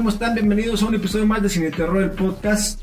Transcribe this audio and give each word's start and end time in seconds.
¿Cómo 0.00 0.08
están? 0.08 0.34
Bienvenidos 0.34 0.82
a 0.82 0.86
un 0.86 0.94
episodio 0.94 1.26
más 1.26 1.42
de 1.42 1.50
Cine 1.50 1.70
Terror, 1.70 2.02
el 2.02 2.12
podcast. 2.12 2.80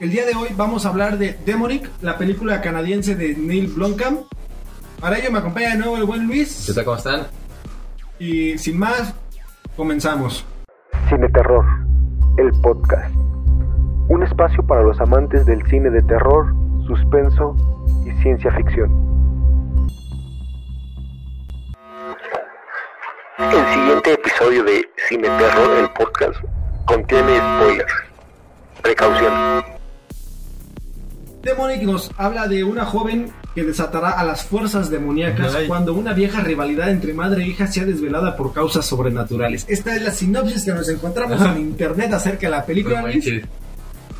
El 0.00 0.10
día 0.10 0.26
de 0.26 0.34
hoy 0.34 0.48
vamos 0.54 0.84
a 0.84 0.90
hablar 0.90 1.16
de 1.16 1.38
Demonic, 1.46 1.88
la 2.02 2.18
película 2.18 2.60
canadiense 2.60 3.14
de 3.14 3.34
Neil 3.34 3.68
Blomkamp. 3.68 4.20
Para 5.00 5.18
ello 5.18 5.32
me 5.32 5.38
acompaña 5.38 5.70
de 5.70 5.78
nuevo 5.78 5.96
el 5.96 6.04
buen 6.04 6.26
Luis. 6.26 6.64
¿Qué 6.66 6.74
tal? 6.74 6.84
¿Cómo 6.84 6.98
están? 6.98 7.26
Y 8.18 8.58
sin 8.58 8.78
más, 8.78 9.14
comenzamos. 9.78 10.44
Cine 11.08 11.26
Terror, 11.30 11.64
el 12.36 12.50
podcast. 12.60 13.10
Un 14.10 14.22
espacio 14.24 14.62
para 14.66 14.82
los 14.82 15.00
amantes 15.00 15.46
del 15.46 15.66
cine 15.68 15.88
de 15.88 16.02
terror, 16.02 16.54
suspenso 16.86 17.56
y 18.04 18.10
ciencia 18.22 18.52
ficción. 18.52 19.07
Siguiente 23.98 24.12
episodio 24.12 24.64
de 24.64 24.88
Cine 25.08 25.28
Terror, 25.28 25.78
el 25.78 25.90
podcast, 25.90 26.40
contiene 26.84 27.36
spoilers. 27.38 27.92
Precaución. 28.82 29.64
Demonic 31.42 31.82
nos 31.82 32.10
habla 32.16 32.46
de 32.46 32.62
una 32.64 32.84
joven 32.84 33.32
que 33.54 33.64
desatará 33.64 34.10
a 34.10 34.24
las 34.24 34.44
fuerzas 34.44 34.90
demoníacas 34.90 35.54
Ay. 35.54 35.66
cuando 35.66 35.94
una 35.94 36.12
vieja 36.12 36.42
rivalidad 36.42 36.90
entre 36.90 37.12
madre 37.12 37.42
e 37.42 37.48
hija 37.48 37.66
sea 37.66 37.84
desvelada 37.84 38.36
por 38.36 38.52
causas 38.52 38.86
sobrenaturales. 38.86 39.64
Esta 39.68 39.96
es 39.96 40.02
la 40.02 40.12
sinopsis 40.12 40.64
que 40.64 40.72
nos 40.72 40.88
encontramos 40.88 41.40
en 41.42 41.58
internet 41.58 42.12
acerca 42.12 42.46
de 42.46 42.50
la 42.50 42.64
película. 42.66 43.02
No. 43.02 43.08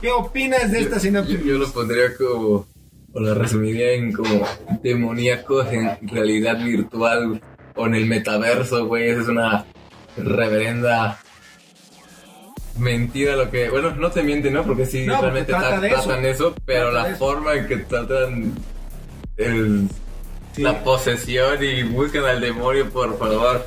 ¿Qué 0.00 0.10
opinas 0.10 0.72
de 0.72 0.80
esta 0.80 0.96
Yo, 0.96 1.00
sinopsis? 1.00 1.44
yo 1.44 1.58
lo 1.58 1.70
pondría 1.70 2.16
como, 2.16 2.66
o 3.12 3.20
lo 3.20 3.34
resumiría 3.34 3.92
en 3.92 4.12
como 4.12 4.44
demoníacos 4.82 5.66
en 5.72 6.08
realidad 6.08 6.58
virtual 6.64 7.40
o 7.78 7.86
en 7.86 7.94
el 7.94 8.06
metaverso, 8.06 8.86
güey. 8.86 9.08
Esa 9.08 9.20
es 9.22 9.28
una 9.28 9.64
reverenda 10.16 11.18
mentira 12.76 13.36
lo 13.36 13.50
que... 13.50 13.68
Bueno, 13.70 13.90
no 13.96 14.10
te 14.10 14.22
mienten, 14.22 14.52
¿no? 14.54 14.64
Porque 14.64 14.86
sí, 14.86 15.04
No, 15.06 15.14
porque 15.14 15.22
realmente 15.30 15.52
trata 15.52 15.76
tra- 15.76 15.80
de 15.80 15.88
eso. 15.88 16.02
tratan 16.04 16.24
eso, 16.26 16.54
pero 16.64 16.90
Trata 16.90 17.08
la 17.08 17.14
eso. 17.14 17.18
forma 17.18 17.54
en 17.54 17.66
que 17.66 17.76
tratan 17.78 18.54
el- 19.36 19.88
Sí. 20.52 20.62
la 20.62 20.82
posesión 20.82 21.62
y 21.62 21.82
buscan 21.84 22.24
al 22.24 22.40
demonio, 22.40 22.88
por 22.90 23.16
favor. 23.18 23.64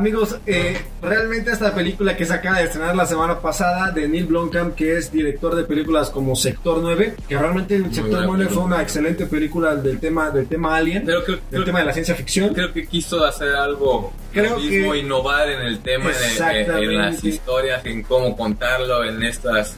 Amigos, 0.00 0.36
eh, 0.44 0.76
realmente 1.00 1.50
esta 1.50 1.74
película 1.74 2.14
que 2.18 2.26
se 2.26 2.34
acaba 2.34 2.58
de 2.58 2.64
estrenar 2.64 2.94
la 2.94 3.06
semana 3.06 3.40
pasada 3.40 3.90
de 3.92 4.06
Neil 4.06 4.26
Blomkamp, 4.26 4.74
que 4.74 4.98
es 4.98 5.10
director 5.10 5.54
de 5.54 5.64
películas 5.64 6.10
como 6.10 6.36
Sector 6.36 6.80
9, 6.82 7.14
que 7.26 7.38
realmente 7.38 7.76
el 7.76 7.84
Sector 7.94 8.26
buena 8.26 8.44
9 8.44 8.48
fue 8.50 8.62
una 8.64 8.82
excelente 8.82 9.24
película 9.24 9.74
del 9.74 9.98
tema 9.98 10.28
del 10.30 10.48
tema 10.48 10.76
Alien, 10.76 11.02
Pero 11.06 11.24
creo, 11.24 11.36
del 11.36 11.44
creo- 11.48 11.64
tema 11.64 11.78
de 11.78 11.86
la 11.86 11.92
ciencia 11.94 12.14
ficción. 12.14 12.52
creo 12.52 12.74
que 12.74 12.86
quiso 12.86 13.24
hacer 13.24 13.54
algo 13.54 14.12
Creo 14.34 14.58
mismo, 14.58 14.92
que- 14.92 14.98
innovar 14.98 15.48
en 15.48 15.62
el 15.62 15.78
tema, 15.78 16.10
en, 16.10 16.44
el- 16.44 16.70
en- 16.70 16.90
en 16.90 16.98
las 16.98 17.24
historias, 17.24 17.86
en 17.86 18.02
cómo 18.02 18.36
contarlo, 18.36 19.02
en 19.02 19.22
estas 19.22 19.76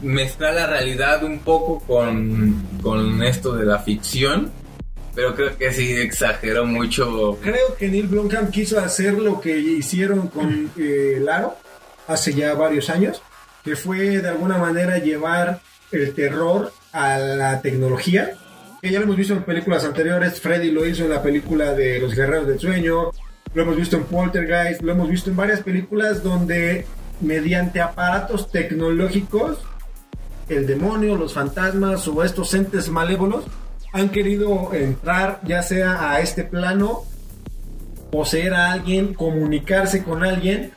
mezclar 0.00 0.54
la 0.54 0.66
realidad 0.66 1.24
un 1.24 1.40
poco 1.40 1.80
con, 1.80 2.62
con 2.82 3.22
esto 3.22 3.52
de 3.54 3.66
la 3.66 3.80
ficción, 3.80 4.50
pero 5.14 5.34
creo 5.34 5.56
que 5.56 5.72
sí 5.72 5.92
exageró 5.92 6.64
mucho. 6.64 7.38
Creo 7.42 7.76
que 7.78 7.88
Neil 7.88 8.08
Blomkamp 8.08 8.50
quiso 8.50 8.78
hacer 8.80 9.14
lo 9.14 9.40
que 9.40 9.56
hicieron 9.56 10.28
con 10.28 10.70
eh, 10.76 11.18
Laro 11.20 11.56
hace 12.06 12.34
ya 12.34 12.54
varios 12.54 12.90
años, 12.90 13.22
que 13.62 13.76
fue 13.76 14.20
de 14.20 14.28
alguna 14.28 14.58
manera 14.58 14.98
llevar 14.98 15.60
el 15.92 16.14
terror 16.14 16.72
a 16.92 17.18
la 17.18 17.62
tecnología. 17.62 18.36
Que 18.82 18.90
ya 18.90 18.98
lo 18.98 19.04
hemos 19.04 19.16
visto 19.16 19.34
en 19.34 19.44
películas 19.44 19.84
anteriores, 19.84 20.40
Freddy 20.40 20.70
lo 20.70 20.86
hizo 20.86 21.04
en 21.04 21.10
la 21.10 21.22
película 21.22 21.72
de 21.72 21.98
Los 22.00 22.14
Guerreros 22.14 22.46
del 22.46 22.58
Sueño, 22.58 23.12
lo 23.54 23.62
hemos 23.62 23.76
visto 23.76 23.96
en 23.96 24.04
Poltergeist, 24.04 24.82
lo 24.82 24.92
hemos 24.92 25.08
visto 25.08 25.30
en 25.30 25.36
varias 25.36 25.60
películas 25.60 26.22
donde 26.22 26.84
mediante 27.20 27.80
aparatos 27.80 28.50
tecnológicos 28.50 29.58
el 30.48 30.66
demonio, 30.66 31.16
los 31.16 31.32
fantasmas 31.32 32.06
o 32.08 32.22
estos 32.22 32.52
entes 32.52 32.90
malévolos 32.90 33.44
han 33.94 34.08
querido 34.08 34.74
entrar 34.74 35.40
ya 35.46 35.62
sea 35.62 36.10
a 36.10 36.20
este 36.20 36.42
plano, 36.42 37.04
poseer 38.10 38.52
a 38.52 38.72
alguien, 38.72 39.14
comunicarse 39.14 40.02
con 40.02 40.24
alguien. 40.24 40.72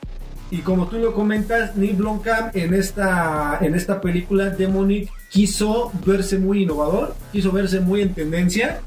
Y 0.52 0.60
como 0.60 0.88
tú 0.88 1.00
lo 1.00 1.16
comentas, 1.16 1.76
Neil 1.76 1.96
Blomkamp 1.96 2.56
en 2.56 2.76
esta, 2.76 3.58
en 3.60 3.74
esta 3.74 4.00
película 4.02 4.52
Demonic 4.52 5.10
quiso 5.32 5.92
verse 6.06 6.38
muy 6.38 6.62
innovador, 6.62 7.16
quiso 7.32 7.52
verse 7.52 7.80
muy 7.80 8.02
en 8.02 8.14
tendencia 8.14 8.82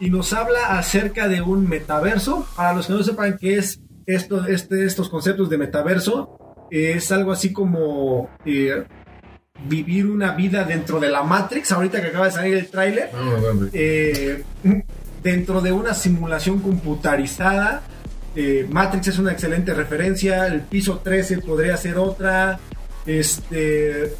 y 0.00 0.10
nos 0.10 0.32
habla 0.32 0.76
acerca 0.76 1.28
de 1.28 1.40
un 1.40 1.68
metaverso. 1.68 2.44
Para 2.56 2.74
los 2.74 2.88
que 2.88 2.92
no 2.92 3.04
sepan 3.04 3.38
qué 3.40 3.58
es 3.58 3.80
esto, 4.04 4.46
este, 4.46 4.84
estos 4.84 5.08
conceptos 5.08 5.48
de 5.48 5.58
metaverso, 5.58 6.56
es 6.72 7.12
algo 7.12 7.30
así 7.30 7.52
como 7.52 8.30
eh, 8.44 8.82
vivir 9.64 10.06
una 10.06 10.32
vida 10.32 10.64
dentro 10.64 11.00
de 11.00 11.08
la 11.08 11.22
Matrix. 11.22 11.72
Ahorita 11.72 12.00
que 12.00 12.08
acaba 12.08 12.26
de 12.26 12.32
salir 12.32 12.54
el 12.56 12.68
tráiler, 12.68 13.10
eh, 13.72 14.44
dentro 15.22 15.60
de 15.60 15.72
una 15.72 15.94
simulación 15.94 16.60
computarizada. 16.60 17.82
Eh, 18.34 18.66
Matrix 18.70 19.08
es 19.08 19.18
una 19.18 19.32
excelente 19.32 19.72
referencia. 19.74 20.46
El 20.46 20.60
piso 20.60 20.98
13 20.98 21.38
podría 21.38 21.76
ser 21.76 21.98
otra. 21.98 22.58
Este. 23.06 24.14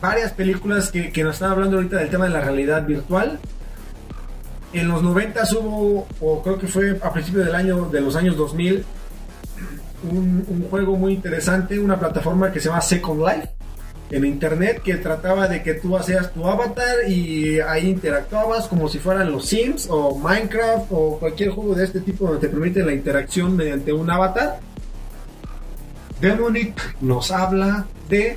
Varias 0.00 0.32
películas 0.32 0.92
que, 0.92 1.10
que 1.10 1.24
nos 1.24 1.34
están 1.34 1.50
hablando 1.50 1.76
ahorita 1.76 1.96
del 1.96 2.08
tema 2.08 2.26
de 2.26 2.30
la 2.30 2.40
realidad 2.40 2.86
virtual. 2.86 3.40
En 4.72 4.86
los 4.86 5.02
90 5.02 5.42
hubo, 5.58 6.06
o 6.20 6.42
creo 6.42 6.58
que 6.58 6.68
fue 6.68 6.98
a 7.02 7.12
principios 7.12 7.46
del 7.46 7.54
año, 7.54 7.88
de 7.88 8.00
los 8.00 8.14
años 8.14 8.36
2000, 8.36 8.84
un, 10.04 10.44
un 10.46 10.66
juego 10.70 10.96
muy 10.96 11.14
interesante, 11.14 11.80
una 11.80 11.98
plataforma 11.98 12.52
que 12.52 12.60
se 12.60 12.68
llama 12.68 12.80
Second 12.80 13.26
Life 13.26 13.57
en 14.10 14.24
internet 14.24 14.82
que 14.82 14.96
trataba 14.96 15.48
de 15.48 15.62
que 15.62 15.74
tú 15.74 15.96
hacías 15.96 16.32
tu 16.32 16.46
avatar 16.46 17.08
y 17.08 17.60
ahí 17.60 17.88
interactuabas 17.88 18.66
como 18.68 18.88
si 18.88 18.98
fueran 18.98 19.30
los 19.30 19.46
Sims 19.46 19.86
o 19.90 20.18
Minecraft 20.18 20.86
o 20.90 21.18
cualquier 21.18 21.50
juego 21.50 21.74
de 21.74 21.84
este 21.84 22.00
tipo 22.00 22.24
donde 22.24 22.40
te 22.40 22.48
permite 22.48 22.82
la 22.82 22.92
interacción 22.92 23.56
mediante 23.56 23.92
un 23.92 24.10
avatar. 24.10 24.60
Demonic 26.20 26.96
nos 27.00 27.30
habla 27.30 27.86
de, 28.08 28.36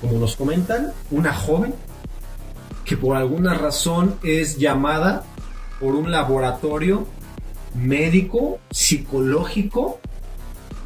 como 0.00 0.18
nos 0.18 0.36
comentan, 0.36 0.92
una 1.10 1.32
joven 1.32 1.74
que 2.84 2.96
por 2.96 3.16
alguna 3.16 3.54
razón 3.54 4.16
es 4.24 4.58
llamada 4.58 5.24
por 5.80 5.94
un 5.94 6.10
laboratorio 6.10 7.06
médico, 7.74 8.58
psicológico, 8.70 10.00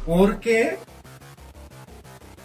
porque 0.05 0.77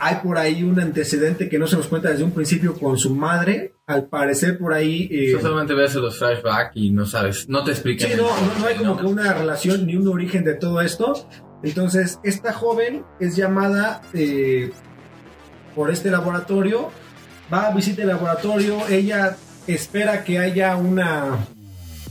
hay 0.04 0.16
por 0.16 0.36
ahí 0.36 0.64
un 0.64 0.80
antecedente 0.80 1.48
que 1.48 1.60
no 1.60 1.68
se 1.68 1.76
nos 1.76 1.86
cuenta 1.86 2.10
desde 2.10 2.24
un 2.24 2.32
principio 2.32 2.74
con 2.74 2.98
su 2.98 3.14
madre. 3.14 3.76
Al 3.86 4.08
parecer 4.08 4.58
por 4.58 4.74
ahí... 4.74 5.08
eh, 5.12 5.38
solamente 5.40 5.74
ves 5.74 5.94
los 5.94 6.18
flashbacks 6.18 6.72
y 6.74 6.90
no 6.90 7.06
sabes, 7.06 7.48
no 7.48 7.62
te 7.62 7.70
explican. 7.70 8.10
Sí, 8.10 8.16
no, 8.16 8.24
no, 8.24 8.58
no 8.58 8.66
hay 8.66 8.74
como 8.74 8.96
que 8.96 9.06
una 9.06 9.32
relación 9.32 9.86
ni 9.86 9.94
un 9.94 10.08
origen 10.08 10.42
de 10.42 10.54
todo 10.54 10.80
esto. 10.80 11.28
Entonces, 11.62 12.18
esta 12.24 12.52
joven 12.52 13.04
es 13.20 13.36
llamada 13.36 14.02
eh, 14.12 14.72
por 15.76 15.88
este 15.92 16.10
laboratorio, 16.10 16.90
va 17.52 17.68
a 17.68 17.74
visitar 17.74 18.00
el 18.00 18.08
laboratorio, 18.08 18.78
ella 18.88 19.36
espera 19.68 20.24
que 20.24 20.40
haya 20.40 20.74
una 20.74 21.46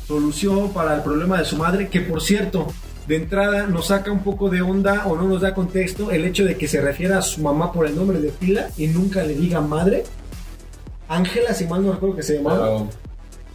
solución 0.07 0.72
para 0.72 0.96
el 0.96 1.01
problema 1.01 1.40
de 1.40 1.44
su 1.44 1.57
madre, 1.57 1.90
que 1.90 2.00
por 2.00 2.22
cierto, 2.22 2.72
de 3.07 3.16
entrada 3.16 3.67
nos 3.67 3.88
saca 3.88 4.12
un 4.12 4.23
poco 4.23 4.50
de 4.50 4.62
onda 4.62 5.06
o 5.07 5.16
no 5.16 5.28
nos 5.28 5.41
da 5.41 5.53
contexto 5.53 6.12
el 6.12 6.23
hecho 6.25 6.45
de 6.45 6.56
que 6.57 6.67
se 6.67 6.81
refiera 6.81 7.17
a 7.17 7.22
su 7.22 7.42
mamá 7.42 7.71
por 7.74 7.86
el 7.88 7.95
nombre 7.95 8.19
de 8.19 8.30
pila 8.30 8.69
y 8.77 8.88
nunca 8.88 9.24
le 9.24 9.36
diga 9.36 9.59
madre. 9.62 10.03
Ángela, 11.07 11.53
si 11.53 11.65
mal 11.65 11.83
no 11.86 11.92
recuerdo 11.94 12.15
que 12.15 12.24
se 12.24 12.38
llamaba. 12.38 12.65
Pero, 12.68 12.89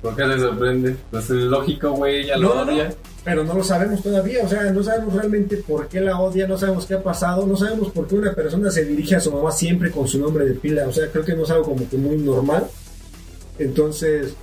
¿Por 0.02 0.16
qué 0.16 0.25
le 0.26 0.38
sorprende? 0.38 0.96
Pues 1.10 1.25
es 1.25 1.31
lógico, 1.31 1.90
güey, 1.93 2.20
ella 2.25 2.37
lo 2.37 2.48
No, 2.48 2.54
no, 2.56 2.64
no, 2.66 2.72
odia. 2.72 2.94
pero 3.25 3.44
no 3.44 3.54
lo 3.54 3.64
sabemos 3.64 4.02
todavía, 4.02 4.40
o 4.44 4.48
sea, 4.48 4.70
no 4.70 4.82
sabemos 4.82 5.14
realmente 5.14 5.56
por 5.56 5.88
qué 5.88 6.00
la 6.00 6.20
odia, 6.20 6.46
no 6.46 6.58
sabemos 6.58 6.84
qué 6.87 6.94
ha 6.94 7.02
pasado, 7.02 7.46
no 7.46 7.56
sabemos 7.56 7.90
por 7.92 8.06
qué 8.06 8.14
una 8.16 8.32
persona 8.34 8.70
se 8.70 8.84
dirige 8.84 9.16
a 9.16 9.20
su 9.20 9.32
mamá 9.32 9.50
siempre 9.50 9.90
con 9.90 10.06
su 10.06 10.19
nombre 10.20 10.44
de 10.44 10.54
pila, 10.54 10.87
o 10.87 10.92
sea, 10.92 11.08
creo 11.10 11.25
que 11.25 11.34
no 11.34 11.44
es 11.44 11.50
algo 11.50 11.64
como 11.64 11.88
que 11.88 11.96
muy 11.96 12.19
normal. 12.19 12.66
Entonces, 13.58 14.34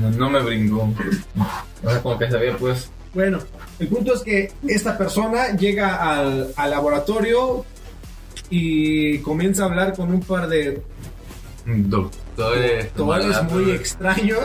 No, 0.00 0.10
no 0.10 0.30
me 0.30 0.40
brincó. 0.42 0.88
O 1.84 1.90
sea, 1.90 2.00
como 2.02 2.18
que 2.18 2.30
sabía, 2.30 2.56
pues. 2.56 2.88
bueno, 3.12 3.38
el 3.78 3.88
punto 3.88 4.14
es 4.14 4.22
que 4.22 4.52
esta 4.68 4.96
persona 4.96 5.56
llega 5.56 5.96
al, 5.96 6.52
al 6.56 6.70
laboratorio 6.70 7.64
y 8.50 9.18
comienza 9.18 9.62
a 9.62 9.66
hablar 9.66 9.94
con 9.94 10.12
un 10.12 10.20
par 10.20 10.48
de 10.48 10.82
Doctores, 11.66 12.94
doctores 12.94 13.42
muy 13.44 13.70
extraños. 13.70 14.44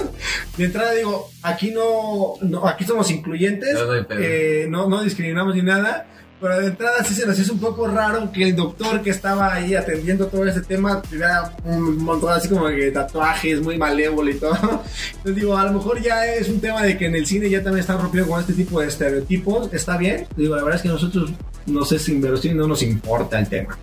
De 0.58 0.66
entrada 0.66 0.94
digo, 0.94 1.30
aquí 1.44 1.72
no, 1.72 2.36
no 2.42 2.66
aquí 2.66 2.86
somos 2.86 3.12
incluyentes, 3.12 3.74
No, 3.74 3.94
eh, 4.18 4.68
no, 4.70 4.88
no 4.88 5.04
discriminamos 5.04 5.54
ni 5.54 5.62
nada, 5.64 6.08
Pero 6.42 6.60
de 6.60 6.68
entrada 6.68 7.04
sí 7.04 7.14
se 7.14 7.26
nos 7.26 7.38
hizo 7.38 7.54
un 7.54 7.60
poco 7.60 7.88
raro 7.88 8.32
que 8.32 8.44
el 8.44 8.56
doctor 8.56 9.02
que 9.02 9.10
estaba 9.10 9.54
ahí 9.54 9.76
atendiendo 9.76 10.28
todo 10.28 10.46
ese 10.46 10.62
tema 10.62 11.02
tuviera 11.02 11.54
un 11.66 11.98
montón 11.98 12.32
así 12.32 12.48
como 12.48 12.68
de 12.68 12.92
tatuajes, 12.92 13.62
muy 13.62 13.78
malévolo 13.78 14.30
y 14.30 14.36
todo. 14.36 14.56
Entonces 15.18 15.36
digo, 15.36 15.58
a 15.58 15.66
lo 15.66 15.74
mejor 15.74 16.02
ya 16.02 16.26
es 16.26 16.48
un 16.48 16.62
tema 16.62 16.84
de 16.84 16.98
que 16.98 17.08
en 17.08 17.16
el 17.16 17.26
cine 17.26 17.50
ya 17.50 17.62
también 17.62 17.82
están 17.82 18.00
rompiendo 18.00 18.30
con 18.32 18.40
este 18.40 18.54
tipo 18.54 18.80
de 18.80 18.88
estereotipos. 18.88 19.70
Está 19.74 19.98
bien. 19.98 20.28
Digo, 20.38 20.56
la 20.56 20.64
verdad 20.64 20.78
es 20.78 20.84
que 20.84 20.90
nosotros, 20.90 21.32
no 21.66 21.84
sé 21.84 22.00
si 22.00 22.14
inverosímil 22.14 22.58
no 22.58 22.68
nos 22.68 22.84
importa 22.84 23.38
el 23.38 23.50
tema. 23.50 23.78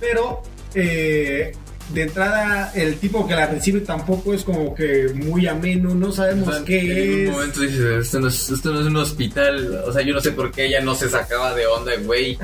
Pero 0.00 0.42
eh, 0.74 1.52
de 1.92 2.02
entrada 2.02 2.72
el 2.74 2.96
tipo 2.96 3.26
que 3.26 3.34
la 3.34 3.46
recibe 3.46 3.80
tampoco 3.80 4.32
es 4.34 4.44
como 4.44 4.74
que 4.74 5.10
muy 5.14 5.46
ameno, 5.46 5.94
no 5.94 6.12
sabemos 6.12 6.48
O 6.48 6.52
sea, 6.52 6.64
qué 6.64 6.80
en 6.80 7.20
es. 7.22 7.28
un 7.28 7.34
momento 7.34 7.60
dices, 7.60 7.80
esto 7.80 8.20
no, 8.20 8.28
es, 8.28 8.50
esto 8.50 8.72
no 8.72 8.80
es 8.80 8.86
un 8.86 8.96
hospital. 8.96 9.82
O 9.86 9.92
sea, 9.92 10.02
yo 10.02 10.14
no 10.14 10.20
sé 10.20 10.32
por 10.32 10.50
qué 10.50 10.66
ella 10.66 10.80
no 10.80 10.94
se 10.94 11.08
sacaba 11.08 11.54
de 11.54 11.66
onda, 11.66 11.92
güey. 12.04 12.38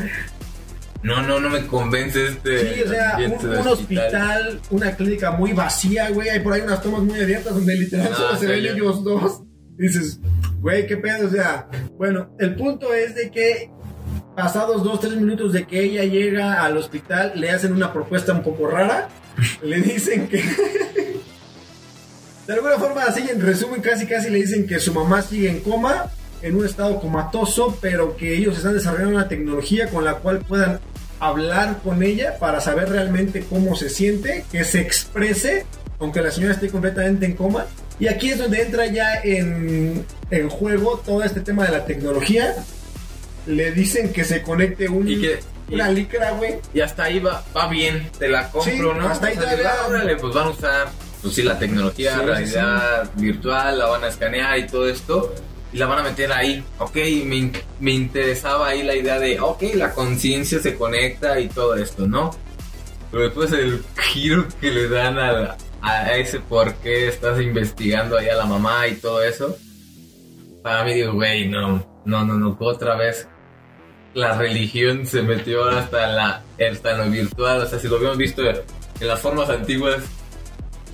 No, 1.03 1.23
no, 1.23 1.39
no 1.39 1.49
me 1.49 1.67
convence 1.67 2.27
este. 2.27 2.75
Sí, 2.75 2.83
o 2.83 2.89
sea, 2.89 3.19
un, 3.19 3.69
hospital, 3.69 4.61
una 4.71 4.97
clínica 4.97 5.31
muy 5.31 5.53
vacía, 5.53 6.11
güey. 6.11 6.29
Hay 6.29 6.41
por 6.41 6.53
ahí 6.53 6.61
unas 6.63 6.83
tomas 6.83 7.03
muy 7.03 7.21
abiertas 7.21 7.55
donde 7.55 7.75
literal 7.77 8.09
Ah, 8.13 8.17
solo 8.17 8.37
se 8.37 8.47
ven 8.47 8.67
ellos 8.67 9.05
dos. 9.05 9.43
Dices, 9.77 10.19
güey, 10.61 10.87
qué 10.87 10.97
pedo. 10.97 11.29
O 11.29 11.31
sea, 11.31 11.69
bueno, 11.97 12.35
el 12.41 12.57
punto 12.57 12.93
es 12.93 13.15
de 13.15 13.31
que 13.31 13.71
pasados 14.35 14.83
dos, 14.83 15.01
tres 15.01 15.17
minutos 15.17 15.53
de 15.53 15.67
que 15.67 15.83
ella 15.83 16.05
llega 16.05 16.65
al 16.65 16.77
hospital, 16.77 17.33
le 17.37 17.51
hacen 17.51 17.73
una 17.73 17.93
propuesta 17.93 18.33
un 18.33 18.43
poco 18.43 18.67
rara. 18.67 19.09
Le 19.63 19.81
dicen 19.81 20.29
que. 20.29 20.43
De 22.47 22.55
alguna 22.55 22.79
forma, 22.79 23.03
así 23.05 23.29
en 23.31 23.41
resumen, 23.41 23.81
casi 23.83 24.07
casi 24.07 24.31
le 24.31 24.39
dicen 24.39 24.67
que 24.67 24.79
su 24.81 24.93
mamá 24.95 25.21
sigue 25.23 25.51
en 25.51 25.61
coma, 25.61 26.11
en 26.41 26.57
un 26.57 26.65
estado 26.65 26.99
comatoso, 27.01 27.77
pero 27.81 28.17
que 28.17 28.35
ellos 28.35 28.57
están 28.57 28.73
desarrollando 28.75 29.17
una 29.17 29.29
tecnología 29.29 29.89
con 29.89 30.05
la 30.05 30.15
cual 30.15 30.39
puedan 30.41 30.81
hablar 31.21 31.81
con 31.85 32.03
ella 32.03 32.39
para 32.39 32.61
saber 32.61 32.89
realmente 32.89 33.45
cómo 33.49 33.77
se 33.77 33.91
siente, 33.91 34.45
que 34.51 34.65
se 34.65 34.81
exprese, 34.81 35.67
aunque 35.99 36.23
la 36.23 36.31
señora 36.31 36.55
esté 36.55 36.69
completamente 36.69 37.27
en 37.27 37.35
coma. 37.35 37.67
Y 38.01 38.07
aquí 38.07 38.31
es 38.31 38.39
donde 38.39 38.63
entra 38.63 38.87
ya 38.87 39.21
en, 39.23 40.07
en 40.31 40.49
juego 40.49 41.03
todo 41.05 41.23
este 41.25 41.41
tema 41.41 41.67
de 41.67 41.73
la 41.73 41.85
tecnología. 41.85 42.55
Le 43.47 43.73
dicen 43.73 44.13
que 44.13 44.25
se 44.25 44.41
conecte 44.43 44.89
un, 44.89 45.07
Y 45.09 45.21
que- 45.21 45.41
una 45.75 45.91
licra, 45.91 46.31
güey. 46.33 46.57
Y 46.75 46.81
hasta 46.81 47.05
ahí 47.05 47.19
va, 47.21 47.43
va 47.57 47.69
bien, 47.69 48.11
te 48.19 48.29
la 48.29 48.51
compro, 48.51 48.73
Sí, 48.73 48.79
¿no? 48.81 49.09
hasta 49.09 49.27
ahí 49.29 49.37
O 49.39 49.41
sea, 49.43 49.87
órale, 49.89 50.17
pues 50.17 50.35
van 50.35 50.47
a 50.47 50.51
usar, 50.51 50.89
pues 51.23 51.35
sí, 51.35 51.43
la 51.43 51.59
tecnología, 51.59 52.13
Sí, 52.15 52.19
sí, 52.21 52.27
realidad 52.27 53.11
virtual, 53.17 53.79
la 53.79 53.87
van 53.87 54.05
a 54.05 54.09
escanear 54.09 54.59
y 54.59 54.67
todo 54.67 54.89
esto, 54.89 55.35
y 55.73 55.79
la 55.79 55.87
van 55.87 56.01
a 56.01 56.03
meter 56.03 56.33
ahí. 56.33 56.65
Ok, 56.79 56.97
me, 57.25 57.53
me 57.81 57.91
interesaba 57.93 58.69
ahí 58.69 58.83
la 58.83 58.95
idea 58.95 59.19
de, 59.19 59.39
ok, 59.41 59.63
la 59.75 59.93
conciencia 59.93 60.59
se 60.61 60.77
conecta 60.77 61.39
y 61.41 61.49
todo 61.49 61.75
esto, 61.77 62.07
¿no? 62.07 62.31
Pero 63.11 63.25
después 63.25 63.53
el 63.53 63.83
giro 64.13 64.47
que 64.61 64.71
le 64.71 64.89
dan 64.89 65.19
a, 65.19 65.57
a 65.81 66.17
ese 66.17 66.41
por 66.41 66.75
qué 66.77 67.09
estás 67.09 67.41
investigando 67.41 68.19
ahí 68.19 68.29
a 68.29 68.37
la 68.37 68.45
mamá 68.47 68.87
y 68.87 68.95
todo 68.97 69.23
eso, 69.23 69.57
para 70.63 70.85
mí 70.85 70.95
digo, 70.95 71.13
güey, 71.15 71.49
no, 71.49 71.87
no, 72.05 72.25
no, 72.25 72.35
no, 72.35 72.57
otra 72.61 72.97
vez 72.97 73.27
la 74.15 74.37
religión 74.37 75.07
se 75.07 75.23
metió 75.23 75.65
hasta 75.69 76.09
en, 76.11 76.17
la, 76.17 76.43
hasta 76.71 76.93
en 76.93 76.99
lo 76.99 77.11
virtual, 77.11 77.63
o 77.63 77.67
sea, 77.67 77.79
si 77.79 77.89
lo 77.89 77.97
habíamos 77.97 78.19
visto 78.19 78.43
en 78.49 79.07
las 79.07 79.21
formas 79.21 79.49
antiguas 79.51 79.97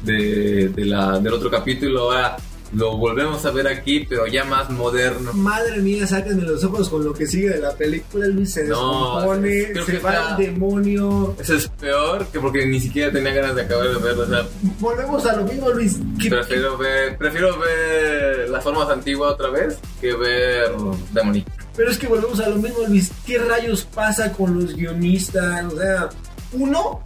de, 0.02 0.68
de 0.68 0.84
la, 0.84 1.18
del 1.18 1.32
otro 1.32 1.50
capítulo, 1.50 2.02
ahora 2.12 2.36
lo 2.74 2.96
volvemos 2.96 3.44
a 3.46 3.52
ver 3.52 3.68
aquí, 3.68 4.00
pero 4.08 4.26
ya 4.26 4.44
más 4.44 4.68
moderno. 4.68 5.32
Madre 5.32 5.78
mía, 5.78 6.06
sáquenme 6.08 6.42
los 6.42 6.64
ojos 6.64 6.88
con 6.88 7.04
lo 7.04 7.14
que 7.14 7.24
sigue 7.26 7.50
de 7.50 7.60
la 7.60 7.72
película. 7.76 8.26
Luis 8.26 8.52
se 8.52 8.64
No, 8.64 9.14
descompone, 9.20 9.72
creo 9.72 9.86
se 9.86 9.92
que 9.92 9.98
va 10.00 10.12
está- 10.12 10.34
al 10.34 10.42
demonio. 10.42 11.36
Eso 11.40 11.54
es 11.54 11.68
peor 11.68 12.26
que 12.26 12.40
porque 12.40 12.66
ni 12.66 12.80
siquiera 12.80 13.12
tenía 13.12 13.32
ganas 13.32 13.54
de 13.54 13.62
acabar 13.62 13.88
de 13.88 13.98
verlo, 13.98 14.24
o 14.24 14.26
sea, 14.26 14.44
Volvemos 14.80 15.24
a 15.24 15.36
lo 15.36 15.44
mismo, 15.44 15.70
Luis. 15.70 15.98
¿Qué- 16.20 16.30
prefiero 16.30 16.76
ver, 16.76 17.16
prefiero 17.16 17.56
ver 17.60 18.48
las 18.50 18.64
formas 18.64 18.88
antiguas 18.90 19.32
otra 19.34 19.50
vez 19.50 19.78
que 20.00 20.12
ver 20.16 20.72
Demonic. 21.12 21.46
Pero 21.76 21.90
es 21.90 21.98
que 21.98 22.06
volvemos 22.06 22.40
a 22.40 22.48
lo 22.48 22.56
mismo, 22.56 22.86
Luis. 22.86 23.10
¿Qué 23.26 23.38
rayos 23.38 23.84
pasa 23.84 24.32
con 24.32 24.54
los 24.54 24.76
guionistas? 24.76 25.64
O 25.72 25.76
sea, 25.76 26.08
uno, 26.52 27.02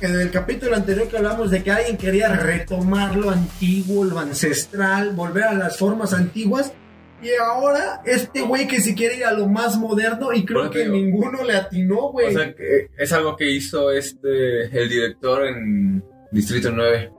en 0.00 0.20
el 0.20 0.30
capítulo 0.30 0.76
anterior 0.76 1.08
que 1.08 1.18
hablamos 1.18 1.50
de 1.50 1.62
que 1.62 1.70
alguien 1.70 1.96
quería 1.96 2.28
retomar 2.28 3.16
lo 3.16 3.30
antiguo, 3.30 4.04
lo 4.04 4.18
ancestral, 4.18 5.12
volver 5.12 5.44
a 5.44 5.54
las 5.54 5.76
formas 5.76 6.12
antiguas. 6.12 6.72
Y 7.20 7.30
ahora, 7.34 8.00
este 8.04 8.42
güey 8.42 8.68
que 8.68 8.80
se 8.80 8.94
quiere 8.94 9.16
ir 9.16 9.24
a 9.24 9.32
lo 9.32 9.48
más 9.48 9.76
moderno 9.76 10.32
y 10.32 10.44
creo 10.44 10.70
que 10.70 10.88
ninguno 10.88 11.42
le 11.42 11.56
atinó, 11.56 12.12
güey. 12.12 12.28
O 12.28 12.38
sea, 12.38 12.54
que 12.54 12.90
es 12.96 13.12
algo 13.12 13.36
que 13.36 13.50
hizo 13.50 13.90
este 13.90 14.66
el 14.66 14.88
director 14.88 15.44
en 15.46 16.04
Distrito 16.30 16.70
9. 16.70 17.10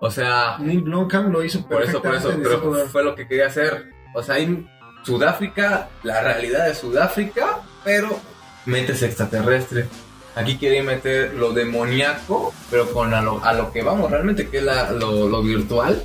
O 0.00 0.10
sea, 0.10 0.58
Neil 0.58 0.80
Blomkamp 0.80 1.30
lo 1.30 1.44
hizo 1.44 1.66
por 1.66 1.82
eso, 1.82 2.00
por 2.00 2.14
eso, 2.14 2.28
perfectamente 2.28 2.68
pero 2.70 2.86
fue 2.86 3.04
lo 3.04 3.14
que 3.14 3.28
quería 3.28 3.48
hacer. 3.48 3.90
O 4.14 4.22
sea, 4.22 4.36
hay 4.36 4.66
Sudáfrica, 5.04 5.88
la 6.02 6.20
realidad 6.22 6.66
de 6.66 6.74
Sudáfrica, 6.74 7.60
pero 7.84 8.18
mentes 8.66 9.02
extraterrestre. 9.02 9.86
Aquí 10.34 10.56
quiere 10.56 10.82
meter 10.82 11.34
lo 11.34 11.52
demoníaco, 11.52 12.52
pero 12.70 12.90
con 12.92 13.12
a 13.14 13.20
lo, 13.22 13.42
a 13.44 13.52
lo 13.54 13.72
que 13.72 13.82
vamos 13.82 14.10
realmente, 14.10 14.48
que 14.48 14.58
es 14.58 14.64
la- 14.64 14.90
lo, 14.92 15.28
lo 15.28 15.42
virtual. 15.42 16.04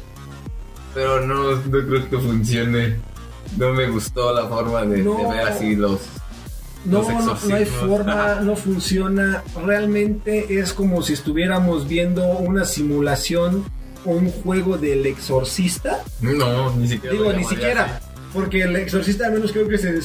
Pero 0.94 1.22
no, 1.22 1.52
no 1.56 1.62
creo 1.88 2.10
que 2.10 2.18
funcione. 2.18 3.00
No 3.58 3.74
me 3.74 3.88
gustó 3.90 4.34
la 4.34 4.48
forma 4.48 4.82
de, 4.84 4.98
de 4.98 5.04
No. 5.04 5.30
ver 5.30 5.42
así 5.48 5.76
los, 5.76 6.00
No, 6.86 7.02
no, 7.04 7.38
no 7.48 7.56
hay 7.56 7.66
forma, 7.66 8.36
no 8.42 8.56
funciona. 8.56 9.44
Realmente 9.66 10.60
es 10.60 10.74
como 10.74 11.02
si 11.04 11.14
estuviéramos 11.14 11.88
viendo 11.88 12.26
una 12.26 12.66
simulación 12.66 13.66
o 14.06 14.12
un 14.12 14.32
juego 14.32 14.78
del 14.78 15.06
exorcista. 15.06 16.04
No, 16.22 16.72
ni 16.76 16.88
siquiera. 16.88 17.16
Digo, 17.16 17.34
ni 17.34 17.44
siquiera. 17.44 17.84
así. 18.02 18.06
Porque 18.34 18.64
el 18.64 18.76
exorcista 18.76 19.28
al 19.28 19.34
menos 19.34 19.52
creo 19.52 19.68
que 19.68 19.78
se, 19.78 19.96
eh, 19.98 20.02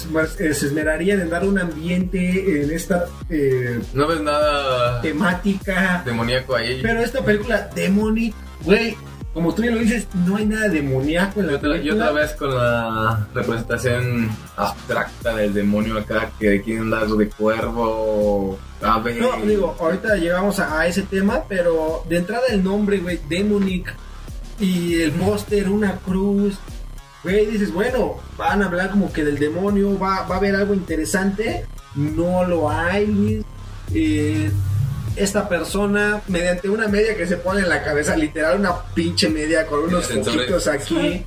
se 0.55 0.67
esmeraría 0.67 1.15
en 1.15 1.31
dar 1.31 1.45
un 1.45 1.59
ambiente 1.59 2.63
en 2.63 2.71
esta 2.71 3.07
eh, 3.31 3.81
No 3.95 4.07
ves 4.07 4.21
nada 4.21 5.01
temática. 5.01 6.03
demoníaco 6.05 6.55
ahí. 6.55 6.81
Pero 6.83 7.01
esta 7.01 7.25
película, 7.25 7.71
Demonic, 7.75 8.35
güey, 8.65 8.97
como 9.33 9.55
tú 9.55 9.63
ya 9.63 9.71
lo 9.71 9.79
dices, 9.79 10.07
no 10.27 10.37
hay 10.37 10.45
nada 10.47 10.69
demoníaco 10.69 11.41
en 11.41 11.47
la 11.47 11.55
otra, 11.57 11.69
y 11.69 11.73
película. 11.81 12.05
otra 12.11 12.21
vez 12.21 12.33
con 12.33 12.55
la 12.55 13.29
representación 13.35 14.31
abstracta 14.57 15.37
del 15.37 15.55
demonio 15.55 15.99
acá 15.99 16.31
que 16.39 16.61
quieren 16.61 16.91
dar 16.91 17.07
de 17.07 17.29
cuervo, 17.31 18.59
ave. 18.83 19.15
No, 19.15 19.37
digo, 19.47 19.77
ahorita 19.81 20.17
llegamos 20.17 20.59
a, 20.59 20.81
a 20.81 20.87
ese 20.87 21.03
tema, 21.03 21.45
pero 21.49 22.05
de 22.09 22.19
entrada 22.19 22.43
el 22.51 22.63
nombre, 22.65 22.99
güey, 22.99 23.21
Demonic 23.29 23.95
y 24.61 25.01
el 25.03 25.13
póster, 25.13 25.69
una 25.69 25.93
cruz, 25.97 26.59
güey, 27.23 27.47
dices, 27.47 27.73
bueno, 27.73 28.17
van 28.37 28.63
a 28.63 28.67
hablar 28.67 28.91
como 28.91 29.13
que 29.13 29.25
del 29.25 29.39
demonio, 29.39 29.99
va, 29.99 30.23
va 30.23 30.37
a 30.37 30.39
haber 30.39 30.55
algo 30.57 30.75
interesante, 30.75 31.67
no 31.95 32.45
lo 32.45 32.71
hay. 32.71 33.45
Eh, 33.95 34.51
esta 35.17 35.49
persona, 35.49 36.23
mediante 36.29 36.69
una 36.69 36.87
media 36.87 37.17
que 37.17 37.27
se 37.27 37.37
pone 37.37 37.61
en 37.61 37.69
la 37.69 37.83
cabeza, 37.83 38.17
literal, 38.17 38.61
una 38.61 38.85
pinche 38.95 39.29
media 39.29 39.67
con 39.67 39.81
unos 39.81 40.07
foquitos 40.07 40.69
aquí, 40.69 41.25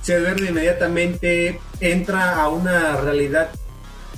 se 0.00 0.18
duerme 0.18 0.48
inmediatamente, 0.48 1.60
entra 1.80 2.40
a 2.40 2.48
una 2.48 2.96
realidad 2.96 3.50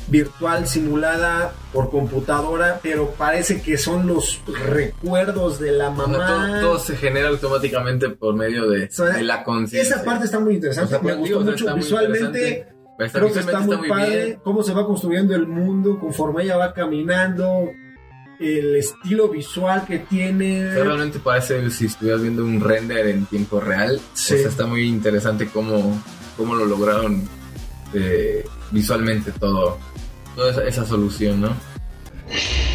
virtual 0.08 0.66
simulada 0.66 1.52
por 1.72 1.90
computadora, 1.90 2.80
pero 2.82 3.10
parece 3.12 3.60
que 3.60 3.76
son 3.76 4.06
los 4.06 4.40
recuerdos 4.46 5.58
de 5.58 5.72
la 5.72 5.90
O 5.90 5.96
sea, 5.96 6.06
mamá. 6.06 6.26
todo, 6.26 6.60
todo 6.60 6.78
se 6.78 6.96
genera 6.96 7.28
automáticamente 7.28 8.10
por 8.10 8.34
medio 8.34 8.68
de, 8.68 8.84
O 8.84 8.90
sea, 8.90 9.06
de 9.06 9.22
la 9.22 9.42
conciencia. 9.44 9.96
Esa 9.96 10.04
parte 10.04 10.26
está 10.26 10.38
muy 10.38 10.54
interesante, 10.54 10.94
O 10.94 10.98
sea, 10.98 11.06
me 11.06 11.14
gustó 11.14 11.40
mucho 11.40 11.75
visualmente. 11.75 12.68
Creo 13.12 13.32
que 13.32 13.40
está 13.40 13.60
muy, 13.60 13.88
padre 13.88 14.25
bien. 14.25 14.40
cómo 14.42 14.62
se 14.62 14.72
va 14.72 14.86
construyendo 14.86 15.34
el 15.34 15.46
mundo 15.46 15.98
conforme 15.98 16.44
ella 16.44 16.56
va 16.56 16.72
caminando, 16.72 17.70
el 18.40 18.76
estilo 18.76 19.28
visual 19.28 19.84
que 19.86 19.98
tiene. 19.98 20.70
O 20.70 20.72
sea, 20.72 20.84
realmente 20.84 21.18
parece 21.18 21.68
si 21.70 21.86
estuvieras 21.86 22.22
viendo 22.22 22.42
un 22.44 22.60
render 22.60 23.08
en 23.08 23.26
tiempo 23.26 23.60
real. 23.60 24.00
Sí. 24.14 24.34
O 24.34 24.38
sea, 24.38 24.48
está 24.48 24.66
muy 24.66 24.84
interesante 24.84 25.46
cómo, 25.48 26.02
cómo 26.38 26.54
lo 26.54 26.64
lograron 26.64 27.28
eh, 27.92 28.46
visualmente 28.70 29.32
todo. 29.32 29.78
Toda 30.35 30.50
esa, 30.50 30.64
esa 30.64 30.87
solución, 30.87 31.40
¿no? 31.40 31.50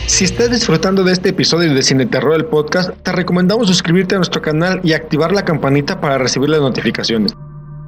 Si 0.07 0.25
estás 0.25 0.51
disfrutando 0.51 1.03
de 1.03 1.13
este 1.13 1.29
episodio 1.29 1.74
de 1.74 1.81
Cine 1.83 2.05
Terror 2.05 2.36
el 2.36 2.45
podcast, 2.45 2.91
te 3.03 3.12
recomendamos 3.12 3.67
suscribirte 3.67 4.15
a 4.15 4.17
nuestro 4.17 4.41
canal 4.41 4.81
y 4.83 4.93
activar 4.93 5.31
la 5.31 5.45
campanita 5.45 6.01
para 6.01 6.17
recibir 6.17 6.50
las 6.50 6.62
notificaciones. 6.62 7.33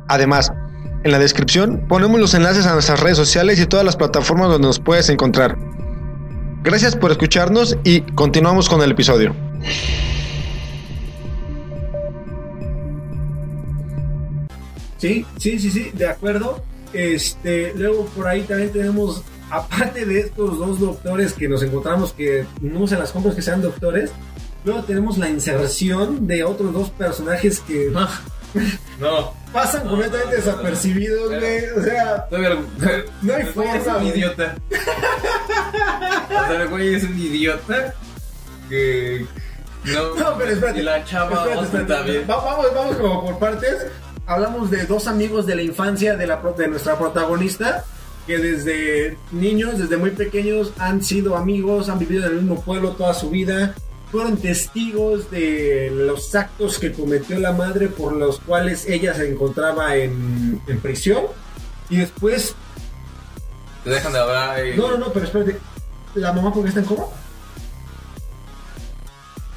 Además, 0.08 0.52
en 1.04 1.12
la 1.12 1.20
descripción 1.20 1.86
ponemos 1.88 2.20
los 2.20 2.34
enlaces 2.34 2.66
a 2.66 2.74
nuestras 2.74 3.02
redes 3.02 3.18
sociales 3.18 3.60
y 3.60 3.66
todas 3.66 3.86
las 3.86 3.98
plataformas 3.98 4.50
donde 4.50 4.68
nos 4.68 4.80
puedes 4.80 5.10
encontrar. 5.10 5.58
Gracias 6.64 6.96
por 6.96 7.12
escucharnos 7.12 7.78
y 7.84 8.02
continuamos 8.02 8.70
con 8.70 8.82
el 8.82 8.92
episodio. 8.92 9.36
Sí, 14.98 15.26
sí, 15.38 15.60
sí, 15.60 15.70
sí, 15.70 15.92
de 15.94 16.08
acuerdo. 16.08 16.64
Este, 16.94 17.74
luego 17.76 18.06
por 18.08 18.28
ahí 18.28 18.42
también 18.44 18.72
tenemos 18.72 19.24
aparte 19.50 20.06
de 20.06 20.20
estos 20.20 20.58
dos 20.58 20.80
doctores 20.80 21.34
que 21.34 21.48
nos 21.48 21.62
encontramos 21.64 22.14
que 22.14 22.46
no 22.62 22.88
se 22.88 22.96
las 22.98 23.12
compras 23.12 23.36
que 23.36 23.42
sean 23.42 23.62
doctores, 23.62 24.12
luego 24.66 24.84
tenemos 24.84 25.18
la 25.18 25.30
inserción 25.30 26.26
de 26.28 26.44
otros 26.44 26.74
dos 26.74 26.90
personajes 26.92 27.60
que 27.60 27.92
No. 29.00 29.34
pasan 29.52 29.88
completamente 29.88 30.36
desapercibidos, 30.38 31.30
güey. 31.30 31.70
O 31.76 31.84
sea, 31.84 32.28
No 32.32 32.38
hay 32.38 32.46
el 32.46 32.58
güey 33.54 33.68
es 33.70 33.84
forma, 33.84 33.98
un 33.98 34.08
idiota. 34.08 34.56
o 36.30 36.48
sea, 36.48 36.62
el 36.62 36.68
güey 36.70 36.94
es 36.96 37.04
un 37.04 37.20
idiota 37.20 37.94
que. 38.70 39.26
No, 39.86 40.16
no, 40.16 40.38
pero 40.38 40.52
espérate. 40.52 40.80
Y 40.80 40.84
la 40.84 41.04
chava 41.04 41.36
espérate, 41.36 41.64
espérate. 41.66 41.94
también. 41.94 42.26
Va- 42.30 42.44
Vamos, 42.44 42.66
vamos 42.76 42.96
como 42.98 43.24
por 43.26 43.40
partes. 43.40 43.88
Hablamos 44.26 44.72
de 44.72 44.86
dos 44.86 45.08
amigos 45.08 45.46
de 45.46 45.56
la 45.56 45.62
infancia 45.62 46.16
de, 46.16 46.28
la, 46.28 46.42
de 46.58 46.68
nuestra 46.68 46.98
protagonista 46.98 47.86
que 48.26 48.38
desde 48.38 49.18
niños, 49.32 49.78
desde 49.78 49.98
muy 49.98 50.12
pequeños, 50.12 50.72
han 50.78 51.04
sido 51.04 51.36
amigos, 51.36 51.90
han 51.90 52.00
vivido 52.00 52.26
en 52.26 52.32
el 52.32 52.38
mismo 52.42 52.62
pueblo 52.62 52.92
toda 52.92 53.14
su 53.14 53.30
vida, 53.30 53.76
fueron 54.12 54.38
testigos 54.38 55.30
de 55.30 55.92
los 55.92 56.34
actos 56.36 56.80
que 56.80 56.94
cometió 56.94 57.38
la 57.40 57.52
madre 57.52 57.88
por 57.88 58.14
los 58.14 58.40
cuales 58.40 58.88
ella 58.88 59.14
se 59.14 59.30
encontraba 59.30 59.96
en, 59.96 60.62
en 60.68 60.80
prisión. 60.80 61.24
Y 61.90 61.98
después, 61.98 62.56
Te 63.84 63.90
dejan 63.90 64.14
de 64.14 64.20
hablar 64.20 64.66
y. 64.66 64.78
no, 64.78 64.92
no, 64.92 64.98
no, 64.98 65.12
pero 65.12 65.26
espérate, 65.26 65.60
¿la 66.16 66.32
mamá 66.32 66.54
por 66.54 66.64
qué 66.64 66.70
está 66.70 66.80
en 66.80 66.86
coma? 66.86 67.06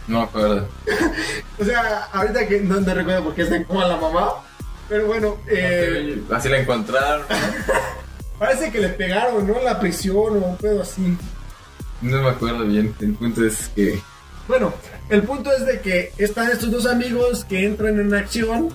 No 0.08 0.18
me 0.18 0.24
acuerdo. 0.24 0.68
O 1.58 1.64
sea, 1.64 2.04
ahorita 2.12 2.46
que 2.46 2.60
no 2.60 2.84
te 2.84 2.92
recuerdo 2.92 3.24
por 3.24 3.34
qué 3.34 3.42
está 3.42 3.56
en 3.56 3.64
coma 3.64 3.86
la 3.86 3.96
mamá, 3.96 4.28
pero 4.88 5.06
bueno, 5.06 5.38
eh, 5.48 6.22
Así 6.30 6.48
la 6.48 6.58
encontraron. 6.58 7.26
parece 8.38 8.70
que 8.70 8.80
le 8.80 8.88
pegaron, 8.90 9.46
¿no? 9.46 9.58
En 9.58 9.64
la 9.64 9.80
prisión 9.80 10.16
o 10.16 10.46
un 10.46 10.56
pedo 10.56 10.82
así. 10.82 11.16
No 12.02 12.22
me 12.22 12.28
acuerdo 12.28 12.64
bien. 12.64 12.94
El 13.00 13.14
punto 13.14 13.44
es 13.44 13.68
que. 13.74 14.00
Bueno, 14.48 14.72
el 15.08 15.22
punto 15.22 15.50
es 15.52 15.66
de 15.66 15.80
que 15.80 16.12
están 16.18 16.50
estos 16.50 16.70
dos 16.70 16.86
amigos 16.86 17.44
que 17.44 17.64
entran 17.64 17.98
en 17.98 18.14
acción. 18.14 18.68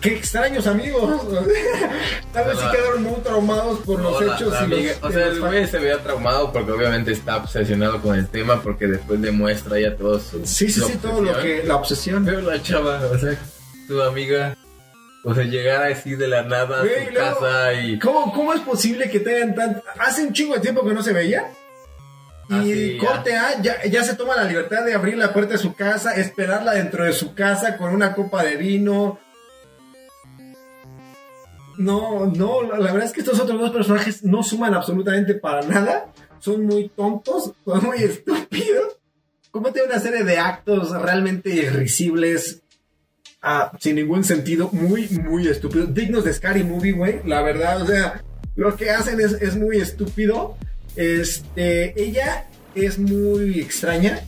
Qué 0.00 0.14
extraños 0.16 0.66
amigos. 0.66 1.22
Tal 2.32 2.46
vez 2.46 2.58
sí 2.58 2.64
quedaron 2.72 3.02
muy 3.02 3.20
traumados 3.20 3.80
por 3.80 4.00
los 4.00 4.20
la- 4.24 4.34
hechos 4.34 4.52
la 4.52 4.64
y 4.64 4.68
los- 4.86 5.02
o 5.02 5.10
sea, 5.12 5.26
el 5.26 5.40
güey 5.40 5.66
se 5.66 5.78
veía 5.78 5.98
traumado 6.02 6.52
porque 6.52 6.72
obviamente 6.72 7.12
está 7.12 7.36
obsesionado 7.36 8.00
con 8.00 8.16
el 8.16 8.26
tema 8.28 8.62
porque 8.62 8.86
después 8.86 9.20
demuestra 9.20 9.78
ya 9.78 9.94
todo 9.96 10.18
su. 10.18 10.44
Sí, 10.46 10.70
sí, 10.70 10.80
sí, 10.80 10.96
todo 11.02 11.20
lo 11.20 11.38
que. 11.40 11.64
La 11.64 11.76
obsesión. 11.76 12.24
Pero 12.24 12.40
la 12.40 12.62
chava, 12.62 13.00
o 13.12 13.18
sea, 13.18 13.36
tu 13.88 14.00
amiga, 14.02 14.56
o 15.24 15.34
sea, 15.34 15.44
llegar 15.44 15.82
así 15.82 16.14
de 16.14 16.28
la 16.28 16.42
nada 16.44 16.78
a 16.78 16.82
su 16.82 16.86
luego- 16.86 17.14
casa 17.14 17.72
y. 17.74 17.98
¿Cómo, 17.98 18.32
¿Cómo 18.32 18.54
es 18.54 18.60
posible 18.60 19.10
que 19.10 19.20
tengan 19.20 19.54
tan... 19.54 19.82
Hace 19.98 20.22
un 20.22 20.32
chingo 20.32 20.54
de 20.54 20.60
tiempo 20.60 20.82
que 20.86 20.94
no 20.94 21.02
se 21.02 21.12
veía. 21.12 21.50
Y 22.48 22.52
Ah, 22.54 22.62
sí, 22.64 22.98
ya. 23.00 23.06
corte 23.06 23.36
A, 23.36 23.60
ya, 23.62 23.84
ya 23.84 24.02
se 24.02 24.14
toma 24.14 24.34
la 24.34 24.44
libertad 24.44 24.84
de 24.84 24.94
abrir 24.94 25.16
la 25.18 25.32
puerta 25.32 25.52
de 25.52 25.58
su 25.58 25.74
casa, 25.74 26.14
esperarla 26.14 26.72
dentro 26.72 27.04
de 27.04 27.12
su 27.12 27.34
casa 27.34 27.76
con 27.76 27.94
una 27.94 28.14
copa 28.14 28.42
de 28.42 28.56
vino. 28.56 29.20
No, 31.78 32.26
no, 32.26 32.62
la 32.62 32.92
verdad 32.92 33.04
es 33.04 33.12
que 33.12 33.20
estos 33.20 33.40
otros 33.40 33.60
dos 33.60 33.70
personajes 33.70 34.22
no 34.24 34.42
suman 34.42 34.74
absolutamente 34.74 35.34
para 35.34 35.62
nada. 35.62 36.12
Son 36.38 36.64
muy 36.64 36.88
tontos, 36.88 37.52
son 37.64 37.84
muy 37.84 37.98
estúpidos. 37.98 38.98
Cometen 39.50 39.84
una 39.86 39.98
serie 39.98 40.24
de 40.24 40.38
actos 40.38 40.90
realmente 40.90 41.50
irrisibles, 41.50 42.62
ah, 43.42 43.72
sin 43.80 43.96
ningún 43.96 44.22
sentido, 44.22 44.70
muy, 44.72 45.08
muy 45.08 45.48
estúpidos. 45.48 45.92
Dignos 45.92 46.24
de 46.24 46.32
Scary 46.32 46.62
Movie, 46.62 46.92
güey, 46.92 47.20
la 47.24 47.42
verdad, 47.42 47.82
o 47.82 47.86
sea, 47.86 48.22
lo 48.54 48.76
que 48.76 48.90
hacen 48.90 49.20
es, 49.20 49.32
es 49.32 49.56
muy 49.56 49.78
estúpido. 49.78 50.56
Este, 50.94 52.00
ella 52.00 52.46
es 52.74 52.98
muy 52.98 53.60
extraña. 53.60 54.20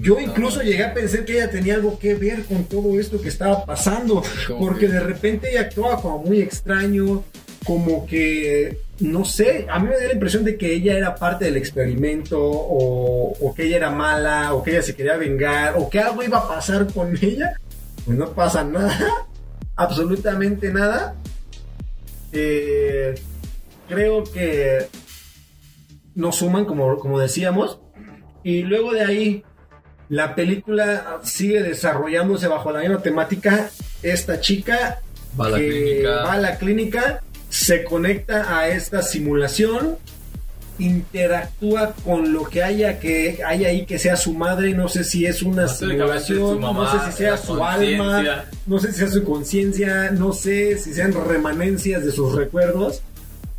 Yo 0.00 0.18
incluso 0.18 0.62
llegué 0.62 0.82
a 0.82 0.94
pensar 0.94 1.26
que 1.26 1.34
ella 1.34 1.50
tenía 1.50 1.74
algo 1.74 1.98
que 1.98 2.14
ver 2.14 2.44
con 2.46 2.64
todo 2.64 2.98
esto 2.98 3.20
que 3.20 3.28
estaba 3.28 3.66
pasando, 3.66 4.22
¿Cómo 4.46 4.60
porque 4.60 4.86
que? 4.86 4.92
de 4.92 5.00
repente 5.00 5.50
ella 5.50 5.60
actuaba 5.60 6.00
como 6.00 6.20
muy 6.24 6.40
extraño, 6.40 7.22
como 7.66 8.06
que, 8.06 8.78
no 9.00 9.26
sé, 9.26 9.66
a 9.68 9.78
mí 9.78 9.88
me 9.88 9.98
dio 9.98 10.08
la 10.08 10.14
impresión 10.14 10.42
de 10.42 10.56
que 10.56 10.72
ella 10.72 10.96
era 10.96 11.14
parte 11.14 11.44
del 11.44 11.58
experimento, 11.58 12.40
o, 12.40 13.36
o 13.38 13.54
que 13.54 13.64
ella 13.64 13.76
era 13.76 13.90
mala, 13.90 14.54
o 14.54 14.62
que 14.62 14.70
ella 14.70 14.82
se 14.82 14.96
quería 14.96 15.18
vengar, 15.18 15.74
o 15.76 15.90
que 15.90 15.98
algo 15.98 16.22
iba 16.22 16.38
a 16.38 16.48
pasar 16.48 16.90
con 16.90 17.14
ella. 17.20 17.52
Pues 18.06 18.16
no 18.16 18.32
pasa 18.32 18.64
nada, 18.64 19.26
absolutamente 19.76 20.72
nada. 20.72 21.14
Eh, 22.32 23.14
creo 23.86 24.24
que 24.24 24.86
no 26.14 26.32
suman, 26.32 26.64
como, 26.64 26.98
como 26.98 27.18
decíamos. 27.18 27.78
Y 28.42 28.62
luego 28.62 28.92
de 28.92 29.02
ahí, 29.02 29.44
la 30.10 30.34
película 30.34 31.20
sigue 31.24 31.62
desarrollándose 31.62 32.46
bajo 32.48 32.70
la 32.72 32.80
misma 32.80 33.00
temática. 33.00 33.70
Esta 34.02 34.40
chica 34.40 35.00
Va 35.40 35.46
a 35.46 35.50
la 35.50 35.58
clínica. 35.58 36.10
va 36.24 36.32
a 36.32 36.38
la 36.38 36.58
clínica, 36.58 37.22
se 37.48 37.84
conecta 37.84 38.58
a 38.58 38.68
esta 38.68 39.02
simulación, 39.02 39.96
interactúa 40.80 41.94
con 42.04 42.32
lo 42.32 42.44
que 42.44 42.62
haya 42.62 42.98
que 42.98 43.40
haya 43.46 43.68
ahí 43.68 43.86
que 43.86 43.98
sea 43.98 44.16
su 44.16 44.32
madre, 44.32 44.72
no 44.74 44.88
sé 44.88 45.04
si 45.04 45.26
es 45.26 45.42
una 45.42 45.62
No, 45.62 45.68
simulación, 45.68 46.60
mamá, 46.60 46.84
no 46.92 47.04
sé 47.04 47.10
si 47.12 47.18
sea 47.18 47.36
su 47.36 47.62
alma, 47.62 48.44
no 48.66 48.78
sé 48.80 48.92
si 48.92 48.98
sea 48.98 49.08
su 49.10 49.22
conciencia, 49.24 50.10
no 50.10 50.32
sé 50.32 50.78
si 50.78 50.92
sean 50.94 51.12
remanencias 51.12 52.04
de 52.04 52.10
sus 52.12 52.34
recuerdos, 52.34 53.02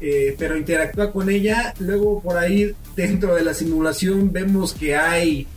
eh, 0.02 0.36
pero 0.38 0.58
interactúa 0.58 1.12
con 1.12 1.30
ella. 1.30 1.74
Luego 1.80 2.22
por 2.22 2.38
ahí 2.38 2.74
dentro 2.96 3.36
de 3.36 3.44
la 3.44 3.54
simulación 3.54 4.34
vemos 4.34 4.74
que 4.74 4.96
hay 4.96 5.48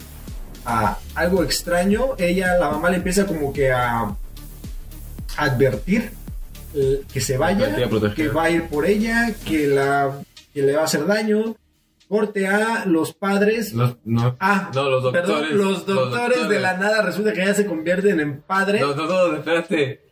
ah, 0.65 0.99
algo 1.15 1.43
extraño. 1.43 2.15
Ella, 2.19 2.57
la 2.59 2.71
mamá 2.71 2.91
le 2.91 2.97
empieza 2.97 3.27
como 3.27 3.53
que 3.53 3.71
a 3.73 4.15
advertir 5.37 6.13
eh, 6.75 7.03
que 7.13 7.21
se 7.21 7.37
vaya, 7.37 7.67
a 7.67 8.15
que 8.15 8.29
va 8.29 8.45
a 8.45 8.51
ir 8.51 8.69
por 8.69 8.85
ella, 8.85 9.33
que, 9.47 9.69
la, 9.69 10.21
que 10.53 10.63
le 10.63 10.75
va 10.75 10.83
a 10.83 10.85
hacer 10.85 11.07
daño. 11.07 11.57
Corte 12.07 12.47
a 12.47 12.85
los 12.85 13.15
padres. 13.15 13.73
Los, 13.73 13.97
no, 14.05 14.37
Ah, 14.39 14.71
no, 14.75 14.91
los 14.91 15.03
doctores. 15.05 15.31
Perdón, 15.31 15.59
los 15.59 15.87
doctores 15.87 16.49
de 16.49 16.61
la 16.61 16.77
nada 16.77 17.01
resulta 17.03 17.33
que 17.33 17.45
ya 17.45 17.55
se 17.55 17.65
convierten 17.67 18.21
en 18.21 18.43
padres. 18.43 18.83
No, 18.83 18.95
no, 18.95 19.07
no, 19.07 19.37
espérate. 19.37 20.03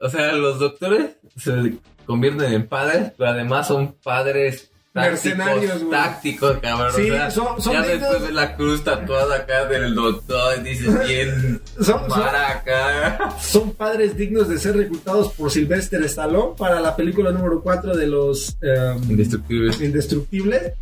O 0.00 0.08
sea, 0.08 0.32
los 0.32 0.58
doctores 0.58 1.16
se 1.36 1.74
convierten 2.06 2.52
en 2.52 2.66
padres, 2.66 3.12
pero 3.16 3.30
además 3.30 3.68
son 3.68 3.92
padres 4.02 4.71
tácticos, 4.92 5.36
Mercenarios, 5.38 5.78
güey. 5.84 5.90
tácticos, 5.90 6.58
cabrón. 6.58 6.92
Sí, 6.94 7.10
o 7.10 7.14
sea, 7.14 7.30
son- 7.30 7.60
son 7.62 7.72
ya 7.72 7.82
dignos- 7.86 8.00
después 8.00 8.22
de 8.22 8.32
la 8.32 8.56
cruz 8.56 8.84
tatuada 8.84 9.36
acá 9.36 9.64
del 9.66 9.94
doctor, 9.94 10.62
dices 10.62 11.08
bien 11.08 11.60
Son- 11.80 12.06
para 12.08 12.50
acá. 12.50 13.34
son 13.40 13.72
padres 13.72 14.16
dignos 14.16 14.48
de 14.48 14.58
ser 14.58 14.76
reclutados 14.76 15.32
por 15.32 15.50
Sylvester 15.50 16.02
Stallone 16.04 16.54
para 16.58 16.80
la 16.80 16.94
película 16.94 17.30
número 17.32 17.62
4 17.62 17.96
de 17.96 18.06
los 18.06 18.56
eh, 18.60 18.94
Indestructibles. 19.08 19.80
Indestructibles. 19.80 20.72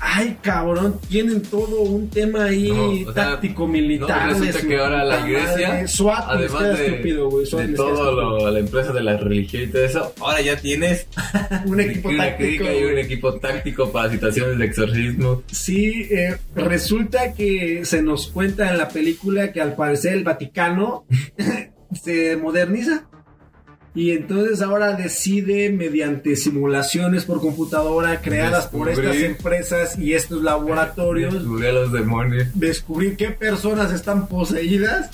Ay, 0.00 0.38
cabrón, 0.42 1.00
tienen 1.08 1.42
todo 1.42 1.82
un 1.82 2.08
tema 2.10 2.44
ahí 2.44 2.70
No, 2.70 3.10
o 3.10 3.12
sea, 3.12 3.30
táctico 3.30 3.66
militar. 3.66 4.26
no, 4.26 4.34
resulta 4.34 4.60
su 4.60 4.68
que 4.68 4.78
ahora 4.78 5.04
la 5.04 5.20
iglesia. 5.20 5.88
SWAT 5.88 6.24
además 6.28 6.78
de, 6.78 6.86
estúpido, 6.86 7.30
güey. 7.30 7.46
SWAT 7.46 7.66
de 7.66 7.74
todo 7.74 8.12
lo, 8.12 8.50
la 8.50 8.58
empresa 8.58 8.92
de 8.92 9.02
la 9.02 9.16
religión 9.16 9.64
y 9.64 9.66
todo 9.68 9.84
eso, 9.84 10.14
ahora 10.20 10.40
ya 10.40 10.56
tienes 10.56 11.06
un 11.66 11.80
equipo 11.80 12.08
una 12.08 12.28
táctico. 12.28 12.64
y 12.64 12.84
un 12.84 12.98
equipo 12.98 13.34
táctico 13.34 13.90
para 13.90 14.10
situaciones 14.10 14.58
de 14.58 14.64
exorcismo. 14.64 15.42
Sí, 15.50 16.08
eh, 16.10 16.36
resulta 16.54 17.32
que 17.32 17.84
se 17.84 18.02
nos 18.02 18.28
cuenta 18.28 18.70
en 18.70 18.78
la 18.78 18.88
película 18.88 19.52
que 19.52 19.60
al 19.60 19.74
parecer 19.74 20.14
el 20.14 20.24
Vaticano 20.24 21.04
se 21.92 22.36
moderniza 22.36 23.08
y 23.96 24.10
entonces 24.12 24.60
ahora 24.60 24.92
decide 24.92 25.70
mediante 25.70 26.36
simulaciones 26.36 27.24
por 27.24 27.40
computadora 27.40 28.20
creadas 28.20 28.66
por 28.66 28.88
estas 28.90 29.16
empresas 29.16 29.98
y 29.98 30.12
estos 30.12 30.42
laboratorios 30.42 31.32
Descubrí 31.34 31.66
a 31.66 31.72
los 31.72 31.92
demonios. 31.92 32.48
descubrir 32.54 33.16
qué 33.16 33.30
personas 33.30 33.92
están 33.92 34.28
poseídas 34.28 35.10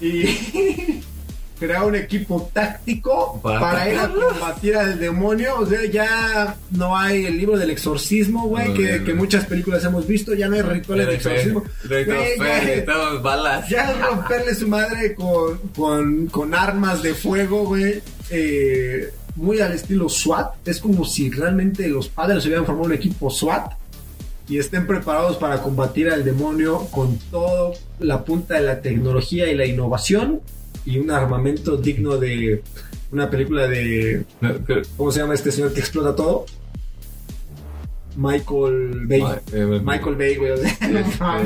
y 0.00 0.24
crear 1.58 1.84
un 1.84 1.94
equipo 1.94 2.50
táctico 2.52 3.40
Para 3.40 3.60
para, 3.60 3.88
ir 3.92 3.98
a 3.98 4.08
combatir 4.08 4.76
al 4.76 4.98
demonio. 4.98 5.60
O 5.60 5.66
sea, 5.66 5.84
ya 5.84 6.56
no 6.72 6.96
hay 6.98 7.24
el 7.26 7.38
libro 7.38 7.56
del 7.56 7.70
exorcismo, 7.70 8.48
güey, 8.48 8.68
No, 8.70 8.74
que, 8.74 8.82
ya 8.84 8.98
no. 8.98 9.04
que 9.04 9.14
muchas 9.14 9.44
películas 9.46 9.84
hemos 9.84 10.06
visto. 10.06 10.34
Ya 10.34 10.48
no 10.48 10.56
hay 10.56 10.62
rituales 10.62 11.06
de 11.06 11.14
exorcismo. 11.14 11.62
Balas. 13.22 13.68
ya 13.68 13.92
romperle 13.94 14.54
su 14.56 14.66
madre 14.66 15.14
con, 15.14 15.58
con, 15.76 16.26
con 16.26 16.54
armas 16.54 17.02
de 17.02 17.14
fuego, 17.14 17.64
güey. 17.64 18.02
Eh, 18.32 19.10
muy 19.36 19.60
al 19.60 19.72
estilo 19.72 20.08
SWAT. 20.08 20.54
Es 20.66 20.80
como 20.80 21.04
si 21.04 21.30
realmente 21.30 21.86
los 21.88 22.08
padres 22.08 22.44
hubieran 22.46 22.66
formado 22.66 22.86
un 22.86 22.92
equipo 22.94 23.30
SWAT 23.30 23.72
y 24.48 24.58
estén 24.58 24.86
preparados 24.86 25.36
para 25.36 25.62
combatir 25.62 26.08
al 26.10 26.24
demonio 26.24 26.86
con 26.90 27.16
todo 27.30 27.74
la 28.00 28.24
punta 28.24 28.54
de 28.54 28.62
la 28.62 28.82
tecnología 28.82 29.50
y 29.50 29.54
la 29.54 29.64
innovación 29.66 30.40
y 30.84 30.98
un 30.98 31.10
armamento 31.12 31.76
digno 31.76 32.16
de 32.18 32.62
una 33.12 33.30
película 33.30 33.68
de. 33.68 34.24
¿Cómo 34.96 35.12
se 35.12 35.20
llama 35.20 35.34
este 35.34 35.52
señor 35.52 35.72
que 35.72 35.80
explota 35.80 36.16
todo? 36.16 36.46
Michael 38.16 39.06
Bay. 39.06 39.20
Ma- 39.22 39.40
eh, 39.52 39.80
Michael 39.84 40.16
Bay, 40.16 40.36
güey. 40.36 40.50
no. 40.90 41.38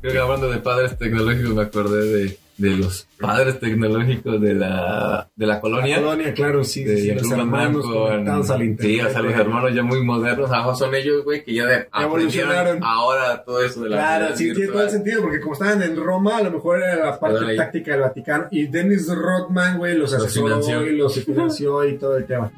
Creo 0.00 0.12
que 0.12 0.18
hablando 0.18 0.50
de 0.50 0.58
padres 0.58 0.96
tecnológicos 0.98 1.54
me 1.54 1.62
acordé 1.62 2.04
de, 2.06 2.38
de 2.56 2.70
los 2.76 3.08
padres 3.18 3.58
tecnológicos 3.58 4.40
de 4.40 4.54
la, 4.54 5.28
de 5.34 5.46
la 5.46 5.60
colonia. 5.60 5.96
La 5.96 6.02
colonia, 6.02 6.34
claro, 6.34 6.62
sí. 6.62 6.84
sí, 6.86 6.98
sí, 6.98 7.12
los 7.12 7.28
hermanos 7.32 7.84
conectados 7.84 8.50
al 8.50 8.58
Sí, 8.58 8.64
internet. 8.64 9.06
o 9.06 9.10
sea, 9.10 9.22
los 9.22 9.32
hermanos 9.34 9.74
ya 9.74 9.82
muy 9.82 10.04
modernos. 10.04 10.52
Ahora 10.52 10.76
son 10.76 10.94
ellos, 10.94 11.24
güey, 11.24 11.42
que 11.44 11.52
ya 11.52 11.66
de- 11.66 11.88
Evolucionaron. 12.00 12.78
ahora 12.84 13.42
todo 13.44 13.60
eso 13.64 13.82
de 13.82 13.90
la 13.90 13.96
Claro, 13.96 14.36
sí, 14.36 14.52
tiene 14.54 14.70
todo 14.70 14.82
el 14.82 14.90
sentido, 14.90 15.20
porque 15.22 15.40
como 15.40 15.54
estaban 15.54 15.82
en 15.82 15.96
Roma, 15.96 16.36
a 16.36 16.42
lo 16.42 16.52
mejor 16.52 16.80
era 16.82 17.04
la 17.06 17.18
parte 17.18 17.56
táctica 17.56 17.90
del 17.92 18.00
Vaticano. 18.02 18.46
Y 18.52 18.68
Dennis 18.68 19.08
Rodman, 19.12 19.78
güey, 19.78 19.96
los 19.98 20.12
Los 20.12 20.22
asesoró 20.22 20.60
financió. 20.62 20.86
y 20.86 20.96
los 20.96 21.24
financió 21.24 21.84
y 21.88 21.98
todo 21.98 22.16
el 22.16 22.24
tema. 22.26 22.52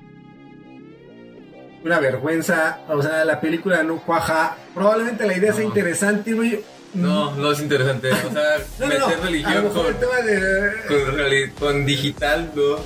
Una 1.85 2.01
vergüenza, 2.01 2.81
o 2.89 3.01
sea, 3.01 3.25
la 3.25 3.41
película 3.41 3.83
no 3.85 3.99
cuaja. 4.05 4.57
Probablemente 4.75 5.25
la 5.27 5.37
idea 5.37 5.53
sea 5.53 5.63
No. 5.63 5.69
interesante, 5.69 6.33
güey. 6.35 6.61
No, 6.95 7.35
no 7.37 7.53
es 7.53 7.61
interesante. 7.61 8.11
O 8.13 8.33
sea, 8.33 8.59
No, 8.79 8.87
meter 8.87 9.01
no. 9.19 9.23
Religión 9.25 9.69
con, 9.71 9.87
el 9.87 9.97
tema 9.97 10.17
de. 10.23 10.73
con, 10.89 11.17
reali- 11.17 11.53
con 11.59 11.87
digital, 11.87 12.51
no. 12.55 12.77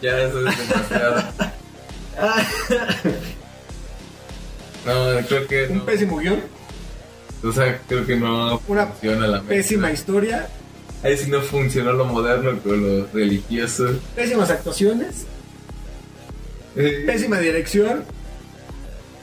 Ya 0.00 0.18
eso 0.22 0.46
es 0.48 0.58
demasiado. 0.68 1.22
No, 4.86 5.26
creo 5.26 5.46
que 5.46 5.66
Un 5.66 5.80
pésimo 5.84 6.16
guion, 6.18 6.40
O 7.44 7.52
sea, 7.52 7.78
creo 7.86 8.06
que 8.06 8.16
no 8.16 8.60
Una 8.68 8.86
funciona 8.86 9.26
la 9.26 9.38
mezcla. 9.38 9.48
pésima 9.56 9.90
historia, 9.92 10.48
Ahí 11.02 11.16
sí 11.16 11.30
no 11.30 11.40
funcionó 11.42 11.92
lo 11.92 12.04
moderno 12.06 12.58
con 12.60 12.80
lo 13.00 13.06
religioso. 13.12 14.00
pésimas 14.16 14.50
actuaciones, 14.50 15.26
Eh, 16.76 17.04
pésima 17.06 17.38
dirección, 17.38 18.04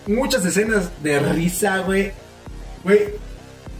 muchas 0.08 0.46
escenas 0.46 0.89
de 1.04 1.20
risa, 1.20 1.80
güey. 1.80 2.12
Güey, 2.84 3.10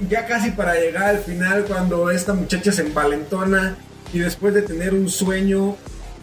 ya 0.10 0.26
casi 0.26 0.52
para 0.52 0.76
llegar 0.76 1.06
al 1.06 1.20
final, 1.20 1.66
cuando 1.66 2.10
esta 2.10 2.34
muchacha 2.34 2.72
se 2.72 2.82
envalentona 2.82 3.76
y 4.14 4.20
después 4.20 4.54
de 4.54 4.62
tener 4.62 4.94
un 4.94 5.10
sueño 5.10 5.76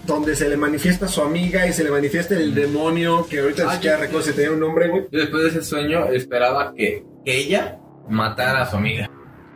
donde 0.07 0.35
se 0.35 0.49
le 0.49 0.57
manifiesta 0.57 1.07
a 1.07 1.09
su 1.09 1.23
amiga 1.23 1.67
y 1.67 1.73
se 1.73 1.85
le 1.85 1.91
manifiesta 1.91 2.35
el 2.35 2.55
demonio, 2.55 3.27
que 3.29 3.41
ahorita 3.41 3.67
ni 3.67 3.73
siquiera 3.73 3.97
recuerdo 3.99 4.27
si 4.27 4.33
tenía 4.33 4.51
un 4.51 4.61
nombre, 4.61 4.89
güey. 4.89 5.07
Yo 5.11 5.21
después 5.21 5.45
de 5.45 5.49
ese 5.51 5.63
sueño 5.63 6.07
esperaba 6.07 6.75
que, 6.75 7.05
que 7.25 7.39
ella 7.39 7.79
matara 8.09 8.63
a 8.63 8.71
su 8.71 8.77
amiga. 8.77 9.09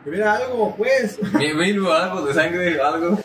Que 0.04 0.10
hubiera 0.10 0.34
algo, 0.34 0.74
pues. 0.76 1.18
Algo 1.34 2.26
de 2.26 2.34
sangre, 2.34 2.80
algo. 2.80 3.18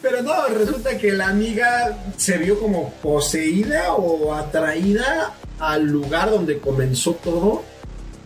Pero 0.00 0.22
no, 0.22 0.46
resulta 0.48 0.96
que 0.98 1.12
la 1.12 1.28
amiga 1.28 1.96
se 2.16 2.38
vio 2.38 2.58
como 2.58 2.92
poseída 2.94 3.92
o 3.92 4.34
atraída 4.34 5.32
al 5.60 5.86
lugar 5.86 6.30
donde 6.30 6.58
comenzó 6.58 7.14
todo 7.14 7.62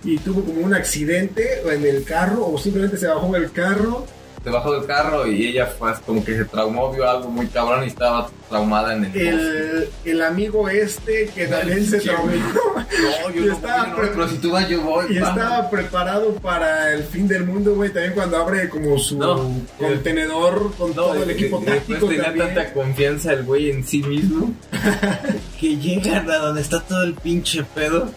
y 0.06 0.18
tuvo 0.18 0.42
como 0.44 0.60
un 0.60 0.72
accidente 0.74 1.60
en 1.68 1.84
el 1.84 2.04
carro 2.04 2.46
o 2.52 2.58
simplemente 2.58 2.96
se 2.96 3.06
bajó 3.08 3.32
del 3.32 3.50
carro. 3.52 4.06
Se 4.44 4.50
bajó 4.52 4.74
del 4.74 4.86
carro 4.86 5.26
y 5.26 5.48
ella 5.48 5.66
fue 5.66 5.92
como 6.06 6.24
que 6.24 6.36
se 6.36 6.44
traumó, 6.44 6.92
vio 6.92 7.10
algo 7.10 7.28
muy 7.28 7.48
cabrón 7.48 7.82
y 7.82 7.88
estaba 7.88 8.30
traumada 8.48 8.94
en 8.94 9.06
el. 9.06 9.16
El, 9.16 9.88
el 10.04 10.22
amigo 10.22 10.68
este 10.68 11.28
que 11.34 11.48
también 11.48 11.84
se 11.84 11.98
traumó. 11.98 12.30
No, 12.30 13.30
yo 13.34 13.40
Y 13.42 13.46
no, 13.46 13.52
estaba 13.54 13.82
voy, 13.82 13.90
no, 13.90 13.96
pre- 13.96 14.06
pero 14.10 14.28
si 14.28 14.36
tú 14.36 14.52
vas, 14.52 14.68
yo 14.68 14.82
voy. 14.82 15.06
y 15.10 15.16
estaba 15.18 15.68
preparado 15.68 16.32
para 16.36 16.92
el 16.92 17.02
fin 17.02 17.26
del 17.26 17.44
mundo, 17.44 17.74
güey. 17.74 17.90
También 17.90 18.12
cuando 18.14 18.36
abre 18.36 18.68
como 18.68 18.96
su 19.00 19.18
No. 19.18 19.50
contenedor 19.78 20.72
con 20.76 20.90
No, 20.90 20.94
todo 20.94 21.22
el 21.24 21.30
y- 21.30 21.32
equipo 21.32 21.60
y 21.60 21.64
táctico 21.66 22.06
tenía 22.06 22.24
también. 22.26 22.54
tanta 22.54 22.72
confianza 22.72 23.32
el 23.32 23.42
güey 23.42 23.70
en 23.70 23.84
sí 23.84 24.00
mismo 24.04 24.52
que 25.60 25.76
llegan 25.76 26.30
a 26.30 26.36
donde 26.36 26.60
está 26.60 26.80
todo 26.80 27.02
el 27.02 27.14
pinche 27.14 27.64
pedo. 27.74 28.10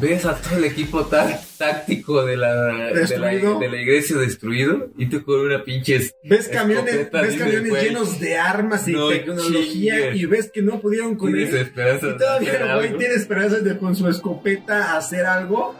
Ves 0.00 0.24
a 0.24 0.34
todo 0.36 0.56
el 0.58 0.64
equipo 0.64 1.04
tá- 1.06 1.40
táctico 1.58 2.24
de 2.24 2.36
la, 2.36 2.52
de 2.66 2.72
la, 2.72 2.92
Destruido. 2.92 3.58
de 3.60 3.68
la 3.68 3.76
iglesia 3.80 4.16
destruido 4.16 4.88
y 4.98 5.06
tú 5.06 5.24
con 5.24 5.40
una 5.40 5.62
pinche 5.62 5.96
es- 5.96 6.14
Ves 6.24 6.48
camiones, 6.48 7.08
ves 7.10 7.36
camiones 7.36 7.72
llenos 7.82 8.18
de 8.18 8.36
armas 8.36 8.88
y 8.88 8.92
no 8.92 9.08
tecnología 9.08 9.96
chingues. 9.96 10.16
y 10.16 10.26
ves 10.26 10.50
que 10.52 10.62
no 10.62 10.80
pudieron 10.80 11.14
con 11.16 11.34
él. 11.36 11.42
Y 11.42 12.18
todavía 12.18 12.52
el 12.52 12.74
güey 12.78 12.98
tiene 12.98 13.14
esperanzas 13.14 13.62
de 13.62 13.78
con 13.78 13.94
su 13.94 14.08
escopeta 14.08 14.96
hacer 14.96 15.24
algo. 15.24 15.74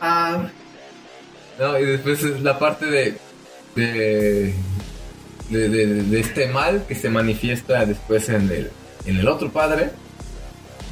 Ah, 0.00 0.48
No, 1.58 1.78
y 1.78 1.84
después 1.84 2.22
es 2.24 2.40
la 2.42 2.58
parte 2.58 2.86
de 2.86 3.14
de, 3.74 4.54
de, 5.50 5.68
de- 5.68 5.86
de 6.04 6.20
este 6.20 6.46
mal 6.48 6.84
que 6.88 6.94
se 6.94 7.08
manifiesta 7.10 7.84
después 7.86 8.28
en 8.28 8.50
el, 8.50 8.70
en 9.06 9.16
el 9.18 9.28
otro 9.28 9.50
padre. 9.50 9.90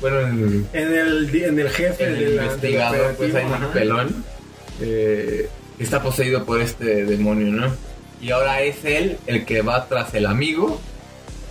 Bueno, 0.00 0.20
en 0.20 0.38
el, 0.38 0.66
en 0.72 0.94
el, 0.94 1.34
en 1.44 1.58
el 1.58 1.68
jefe 1.70 2.04
el 2.04 2.14
de 2.14 2.20
la- 2.20 2.42
del 2.42 2.44
investigador, 2.44 3.14
pues 3.16 3.34
hay 3.34 3.44
un 3.44 3.72
pelón. 3.72 4.24
eh, 4.80 5.48
está 5.78 6.02
poseído 6.02 6.44
por 6.44 6.60
este 6.60 7.04
demonio, 7.04 7.48
¿no? 7.52 7.66
Y 8.22 8.30
ahora 8.30 8.62
es 8.62 8.84
él 8.84 9.18
el 9.26 9.44
que 9.44 9.62
va 9.62 9.86
tras 9.86 10.12
el 10.14 10.26
amigo 10.26 10.80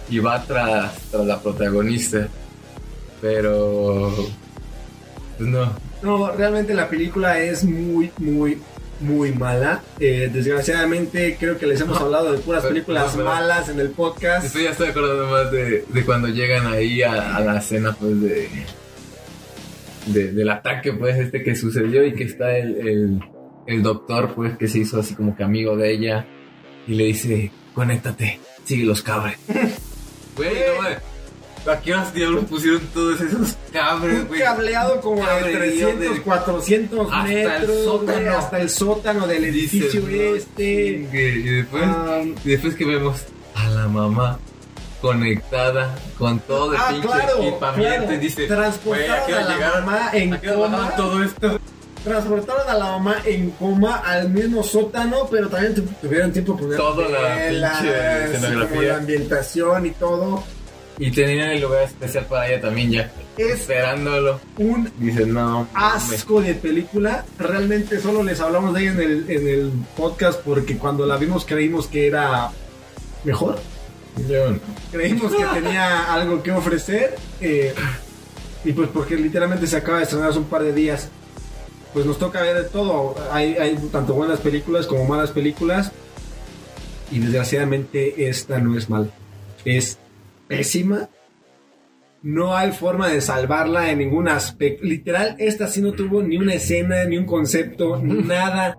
y 0.09 0.19
va 0.19 0.43
tras, 0.43 0.97
tras 1.11 1.25
la 1.25 1.39
protagonista. 1.41 2.27
Pero. 3.21 4.13
Pues 5.37 5.49
no. 5.49 5.71
No, 6.01 6.31
realmente 6.31 6.73
la 6.73 6.87
película 6.87 7.39
es 7.39 7.63
muy, 7.63 8.09
muy, 8.17 8.57
muy 8.99 9.31
mala. 9.31 9.81
Eh, 9.99 10.29
desgraciadamente 10.33 11.37
creo 11.39 11.57
que 11.57 11.65
les 11.67 11.79
hemos 11.81 11.99
hablado 11.99 12.31
de 12.33 12.39
puras 12.39 12.65
películas 12.65 13.15
no, 13.15 13.23
malas 13.23 13.69
en 13.69 13.79
el 13.79 13.89
podcast. 13.91 14.45
Estoy 14.45 14.63
ya 14.65 14.71
estoy 14.71 14.89
acordando 14.89 15.27
más 15.27 15.51
de, 15.51 15.85
de 15.87 16.05
cuando 16.05 16.27
llegan 16.27 16.67
ahí 16.67 17.01
a, 17.01 17.35
a 17.35 17.39
la 17.39 17.57
escena 17.59 17.95
pues 17.99 18.21
de, 18.21 18.49
de- 20.07 20.31
del 20.33 20.49
ataque 20.49 20.93
pues 20.93 21.17
este 21.17 21.43
que 21.43 21.55
sucedió 21.55 22.05
y 22.05 22.13
que 22.13 22.23
está 22.23 22.57
el, 22.57 22.75
el, 22.87 23.19
el 23.67 23.83
doctor 23.83 24.33
pues 24.35 24.57
que 24.57 24.67
se 24.67 24.79
hizo 24.79 24.99
así 24.99 25.13
como 25.15 25.35
que 25.35 25.43
amigo 25.43 25.77
de 25.77 25.91
ella 25.91 26.25
y 26.87 26.95
le 26.95 27.05
dice 27.05 27.51
conéctate, 27.73 28.39
sigue 28.65 28.83
los 28.85 29.01
cabres. 29.01 29.37
Güey, 30.35 30.51
no 30.51 30.81
mames. 30.81 30.97
¿A 31.71 31.79
qué 31.81 31.93
horas 31.93 32.13
diablos 32.13 32.45
pusieron 32.45 32.81
todos 32.93 33.21
esos 33.21 33.55
cabres, 33.71 34.21
Un 34.21 34.27
güey? 34.27 34.41
cableado 34.41 35.01
como 35.01 35.21
de 35.21 35.27
Cablerío 35.27 35.87
300, 35.89 36.15
de- 36.15 36.21
400 36.21 37.07
Hasta 37.11 37.31
el 37.31 37.47
metros 37.47 37.83
sótano. 37.83 38.13
güey, 38.19 38.27
hasta 38.27 38.59
el 38.61 38.69
sótano 38.69 39.27
del 39.27 39.43
edificio 39.45 40.01
Dices, 40.01 40.03
no 40.29 40.35
este. 40.35 40.63
Y 40.63 41.43
después, 41.55 41.83
Ah, 41.85 42.21
y 42.43 42.49
después 42.49 42.75
que 42.75 42.85
vemos 42.85 43.17
a 43.55 43.69
la 43.69 43.87
mamá 43.87 44.39
conectada 45.01 45.95
con 46.17 46.39
todo 46.39 46.73
el 46.73 46.79
Ah, 46.79 46.87
pinche 46.89 47.07
claro, 47.07 47.41
equipamiento 47.41 47.97
claro. 47.97 48.13
y 48.13 48.17
dice, 48.17 48.47
Transportaron 48.47 49.23
"Güey, 49.25 49.33
¿a 49.33 49.39
a 49.39 49.41
la 49.49 49.53
llegaron? 49.55 49.85
mamá 49.85 50.09
en 50.13 50.33
¿A 50.33 50.41
qué 50.41 50.49
hora 50.49 50.59
bajaron 50.59 50.85
coma? 50.85 50.95
todo 50.95 51.23
esto? 51.23 51.59
transportaron 52.03 52.69
a 52.69 52.73
la 52.75 52.85
mamá 52.85 53.15
en 53.25 53.49
coma 53.51 53.97
al 53.97 54.29
mismo 54.29 54.63
sótano, 54.63 55.27
pero 55.29 55.49
también 55.49 55.75
tu- 55.75 55.81
tuvieron 56.01 56.31
tiempo 56.31 56.53
de 56.53 56.59
poner 56.59 56.77
Toda 56.77 57.09
la 57.09 57.35
velas, 57.35 57.77
pinche 57.81 58.23
escenografía. 58.35 58.81
la 58.93 58.97
ambientación 58.97 59.85
y 59.85 59.91
todo. 59.91 60.43
Y 60.99 61.11
tenían 61.11 61.51
el 61.51 61.61
lugar 61.61 61.83
especial 61.83 62.25
para 62.25 62.49
ella 62.49 62.59
también 62.61 62.91
ya, 62.91 63.11
Es 63.37 63.61
esperándolo. 63.61 64.39
un 64.57 64.91
Dice, 64.99 65.25
no, 65.25 65.65
mames". 65.73 66.11
asco 66.13 66.41
de 66.41 66.53
película. 66.55 67.23
Realmente 67.37 67.99
solo 68.01 68.21
les 68.21 68.41
hablamos 68.41 68.73
de 68.73 68.81
ella 68.81 68.91
en 68.91 68.99
el, 69.01 69.31
en 69.31 69.47
el 69.47 69.71
podcast 69.95 70.41
porque 70.41 70.77
cuando 70.77 71.05
la 71.05 71.15
vimos 71.15 71.45
creímos 71.45 71.87
que 71.87 72.07
era 72.07 72.51
mejor. 73.23 73.57
Yo 74.29 74.49
no. 74.51 74.59
Creímos 74.91 75.33
que 75.33 75.45
tenía 75.61 76.13
algo 76.13 76.43
que 76.43 76.51
ofrecer. 76.51 77.15
eh, 77.39 77.73
y 78.65 78.73
pues 78.73 78.89
porque 78.93 79.15
literalmente 79.15 79.67
se 79.67 79.77
acaba 79.77 79.99
de 79.99 80.03
estrenar 80.03 80.31
hace 80.31 80.39
un 80.39 80.45
par 80.45 80.63
de 80.63 80.73
días. 80.73 81.07
Pues 81.93 82.05
nos 82.05 82.19
toca 82.19 82.41
ver 82.41 82.57
de 82.57 82.63
todo. 82.65 83.15
Hay, 83.31 83.55
hay 83.55 83.77
tanto 83.89 84.13
buenas 84.15 84.41
películas 84.41 84.85
como 84.85 85.05
malas 85.05 85.31
películas. 85.31 85.93
Y 87.09 87.19
desgraciadamente 87.19 88.27
esta 88.29 88.59
no 88.59 88.77
es 88.77 88.89
mala. 88.89 89.07
Es 89.63 89.97
pésima. 90.49 91.07
No 92.21 92.53
hay 92.57 92.73
forma 92.73 93.07
de 93.07 93.21
salvarla 93.21 93.91
en 93.91 93.99
ningún 93.99 94.27
aspecto. 94.27 94.83
Literal, 94.83 95.35
esta 95.39 95.67
sí 95.67 95.81
no 95.81 95.93
tuvo 95.93 96.21
ni 96.21 96.35
una 96.37 96.55
escena, 96.55 97.05
ni 97.05 97.17
un 97.17 97.25
concepto, 97.25 98.01
nada. 98.03 98.77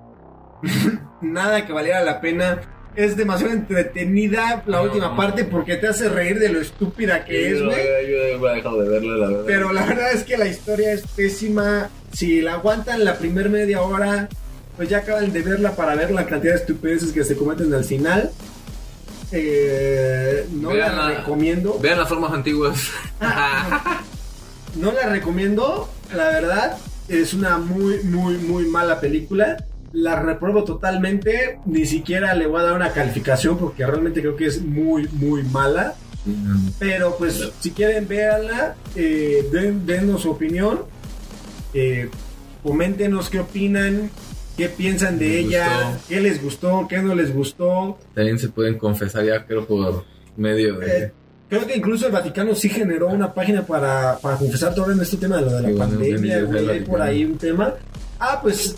nada 1.22 1.64
que 1.66 1.72
valiera 1.72 2.02
la 2.02 2.20
pena. 2.20 2.60
Es 2.96 3.16
demasiado 3.16 3.52
entretenida 3.54 4.62
la 4.66 4.78
No. 4.78 4.82
última 4.82 5.16
parte 5.16 5.44
porque 5.44 5.76
te 5.76 5.86
hace 5.86 6.08
reír 6.08 6.38
de 6.40 6.48
lo 6.50 6.60
estúpida 6.60 7.24
que 7.24 7.50
es, 7.52 7.58
Yo, 7.60 7.66
güey. 7.66 7.78
yo, 8.10 8.82
de 8.82 8.88
verla, 8.88 9.16
la 9.16 9.26
verdad. 9.28 9.44
Pero 9.46 9.72
la 9.72 9.86
verdad 9.86 10.12
es 10.12 10.24
que 10.24 10.36
la 10.36 10.48
historia 10.48 10.92
es 10.92 11.06
pésima. 11.06 11.88
Si 12.12 12.40
la 12.42 12.54
aguantan 12.54 13.04
la 13.04 13.16
primer 13.16 13.48
media 13.48 13.80
hora, 13.80 14.28
pues 14.76 14.88
ya 14.88 14.98
acaban 14.98 15.32
de 15.32 15.40
verla 15.40 15.76
para 15.76 15.94
ver 15.94 16.10
la 16.10 16.26
cantidad 16.26 16.54
de 16.54 16.58
estupideces 16.60 17.12
que 17.12 17.22
se 17.24 17.36
cometen 17.36 17.72
al 17.72 17.84
final. 17.84 18.32
Eh, 19.32 20.46
no 20.52 20.74
la 20.74 21.08
recomiendo. 21.08 21.78
Vean 21.80 21.98
las 21.98 22.08
formas 22.08 22.32
antiguas. 22.32 22.90
No 24.76 24.92
la 24.92 25.08
recomiendo, 25.08 25.90
la 26.14 26.28
verdad. 26.28 26.78
Es 27.08 27.34
una 27.34 27.58
muy, 27.58 28.04
muy, 28.04 28.38
muy 28.38 28.66
mala 28.66 29.00
película. 29.00 29.64
La 29.92 30.20
repruebo 30.20 30.62
totalmente. 30.62 31.58
Ni 31.66 31.86
siquiera 31.86 32.34
le 32.34 32.46
voy 32.46 32.60
a 32.60 32.64
dar 32.64 32.74
una 32.74 32.92
calificación 32.92 33.58
porque 33.58 33.84
realmente 33.84 34.20
creo 34.20 34.36
que 34.36 34.46
es 34.46 34.62
muy, 34.62 35.08
muy 35.12 35.42
mala. 35.42 35.96
Pero 36.78 37.16
pues 37.16 37.50
si 37.60 37.70
quieren 37.72 38.06
véanla, 38.06 38.76
eh, 38.94 39.48
den, 39.50 39.86
denos 39.86 40.22
su 40.22 40.30
opinión, 40.30 40.82
eh, 41.72 42.10
coméntenos 42.62 43.30
qué 43.30 43.40
opinan, 43.40 44.10
qué 44.56 44.68
piensan 44.68 45.18
de 45.18 45.26
Les 45.28 45.46
ella, 45.46 45.66
gustó. 45.92 46.08
qué 46.08 46.20
les 46.20 46.42
gustó, 46.42 46.86
qué 46.88 46.98
no 46.98 47.14
les 47.14 47.34
gustó. 47.34 47.98
También 48.14 48.38
se 48.38 48.48
pueden 48.48 48.76
confesar 48.78 49.24
ya, 49.24 49.44
creo, 49.46 49.66
por 49.66 50.04
medio 50.36 50.78
de... 50.78 50.98
Eh, 51.04 51.12
Creo 51.48 51.66
que 51.66 51.76
incluso 51.76 52.06
el 52.06 52.12
Vaticano 52.12 52.54
sí 52.54 52.68
generó 52.68 53.08
una 53.08 53.34
página 53.34 53.66
para, 53.66 54.16
para 54.18 54.36
confesar 54.36 54.72
todo 54.72 54.92
en 54.92 55.00
este 55.00 55.16
tema 55.16 55.38
de 55.38 55.42
lo 55.42 55.50
de 55.56 55.62
la 55.62 55.68
Sí, 55.70 55.74
pandemia, 55.74 56.42
güey, 56.42 56.68
hay 56.68 56.80
por 56.82 57.02
ahí 57.02 57.24
un 57.24 57.36
tema. 57.38 57.74
Ah, 58.20 58.38
pues 58.40 58.76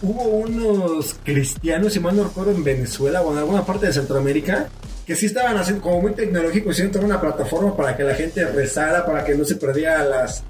hubo 0.00 0.22
unos 0.22 1.14
cristianos, 1.22 1.92
si 1.92 2.00
mal 2.00 2.16
no 2.16 2.24
recuerdo, 2.24 2.52
en 2.52 2.64
Venezuela 2.64 3.20
o 3.20 3.32
en 3.32 3.38
alguna 3.38 3.66
parte 3.66 3.84
de 3.84 3.92
Centroamérica, 3.92 4.68
que 5.06 5.14
sí 5.14 5.26
estaban 5.26 5.58
haciendo 5.58 5.82
como 5.82 6.00
muy 6.00 6.12
tecnológicos, 6.12 6.72
hicieron 6.72 6.90
toda 6.92 7.04
una 7.04 7.20
plataforma 7.20 7.76
para 7.76 7.94
que 7.94 8.02
la 8.02 8.14
gente 8.14 8.42
rezara, 8.46 9.04
para 9.04 9.22
que 9.22 9.34
no 9.34 9.44
se 9.44 9.56
perdiera 9.56 10.02
las, 10.04 10.42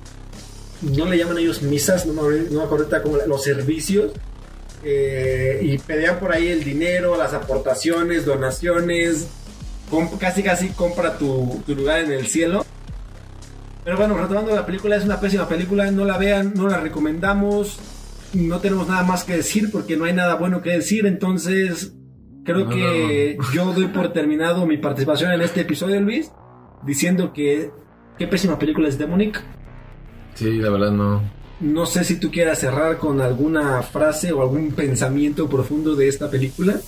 no 0.85 1.07
le 1.07 1.19
llaman 1.19 1.39
ellos 1.39 1.63
misas, 1.63 2.07
no 2.07 2.13
me, 2.23 2.39
no 2.51 2.59
me 2.61 2.65
acuerdo 2.65 2.89
cómo, 3.03 3.17
los 3.27 3.43
servicios. 3.43 4.13
eh, 4.83 5.61
y 5.63 5.79
pedían 5.79 6.19
por 6.19 6.33
ahí 6.33 6.49
el 6.49 6.63
dinero, 6.65 7.17
las 7.17 7.33
aportaciones, 7.35 8.25
donaciones, 8.27 9.29
casi 10.21 10.43
casi 10.43 10.71
compra 10.71 11.19
tu, 11.19 11.63
tu 11.67 11.75
lugar 11.75 12.01
en 12.05 12.13
el 12.13 12.27
cielo. 12.27 12.65
Pero 13.85 13.97
bueno, 13.99 14.17
retomando 14.17 14.55
la 14.55 14.65
película, 14.67 14.97
es 14.97 15.05
una 15.05 15.21
pésima 15.21 15.49
película, 15.49 15.91
no 15.91 16.05
la 16.05 16.17
vean, 16.19 16.55
no 16.55 16.69
la 16.69 16.81
recomendamos, 16.81 17.79
no 18.33 18.61
tenemos 18.61 18.89
nada 18.89 19.03
más 19.05 19.25
que 19.25 19.37
decir 19.37 19.71
porque 19.71 19.97
no 19.97 20.05
hay 20.07 20.15
nada 20.15 20.37
bueno 20.37 20.63
que 20.63 20.71
decir, 20.71 21.07
entonces 21.07 21.95
creo 22.45 22.65
No, 22.65 22.69
que 22.69 23.39
yo 23.53 23.73
doy 23.75 23.89
por 23.89 24.13
terminado 24.13 24.67
mi 24.67 24.79
participación 24.79 25.33
en 25.33 25.43
este 25.43 25.63
episodio, 25.63 26.01
Luis, 26.01 26.31
diciendo 26.83 27.33
que 27.33 27.71
qué 28.19 28.27
pésima 28.27 28.59
película 28.59 28.89
es 28.89 28.99
Demonic. 28.99 29.43
Sí, 30.35 30.59
la 30.59 30.71
verdad 30.71 30.91
no. 30.91 31.23
No 31.61 31.87
sé 31.87 32.05
si 32.05 32.17
tú 32.17 32.31
quieras 32.31 32.59
cerrar 32.59 32.99
con 32.99 33.21
alguna 33.21 33.83
frase 33.83 34.33
o 34.33 34.43
algún 34.43 34.73
pensamiento 34.73 35.49
profundo 35.49 35.95
de 35.95 36.09
esta 36.09 36.29
película. 36.29 36.81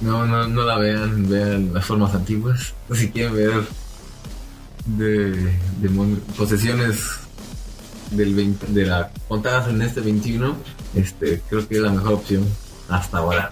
No, 0.00 0.26
no, 0.26 0.48
no 0.48 0.64
la 0.64 0.78
vean, 0.78 1.28
vean 1.28 1.74
las 1.74 1.84
formas 1.84 2.14
antiguas. 2.14 2.74
Si 2.94 3.10
quieren 3.10 3.34
ver 3.34 3.62
de, 4.86 5.30
de 5.30 5.88
posesiones 6.36 7.20
del 8.10 8.34
20 8.34 8.66
de 8.68 8.86
la 8.86 9.10
contadas 9.28 9.68
en 9.68 9.82
este 9.82 10.00
21, 10.00 10.56
este, 10.94 11.40
creo 11.48 11.68
que 11.68 11.76
es 11.76 11.80
la 11.80 11.90
mejor 11.90 12.14
opción 12.14 12.44
hasta 12.88 13.18
ahora. 13.18 13.50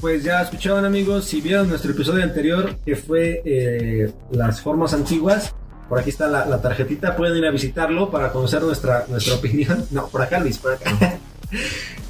Pues 0.00 0.24
ya 0.24 0.42
escuchaban 0.42 0.84
amigos, 0.84 1.26
si 1.26 1.40
vieron 1.40 1.68
nuestro 1.68 1.92
episodio 1.92 2.24
anterior 2.24 2.76
que 2.84 2.96
fue 2.96 3.40
eh, 3.44 4.12
las 4.32 4.60
formas 4.60 4.92
antiguas, 4.94 5.54
por 5.92 5.98
aquí 6.00 6.08
está 6.08 6.26
la, 6.26 6.46
la 6.46 6.58
tarjetita, 6.62 7.14
pueden 7.14 7.36
ir 7.36 7.44
a 7.44 7.50
visitarlo 7.50 8.10
para 8.10 8.32
conocer 8.32 8.62
nuestra, 8.62 9.04
nuestra 9.10 9.34
opinión. 9.34 9.84
No, 9.90 10.08
por 10.08 10.22
acá 10.22 10.40
Luis, 10.40 10.56
por 10.56 10.72
acá. 10.72 10.90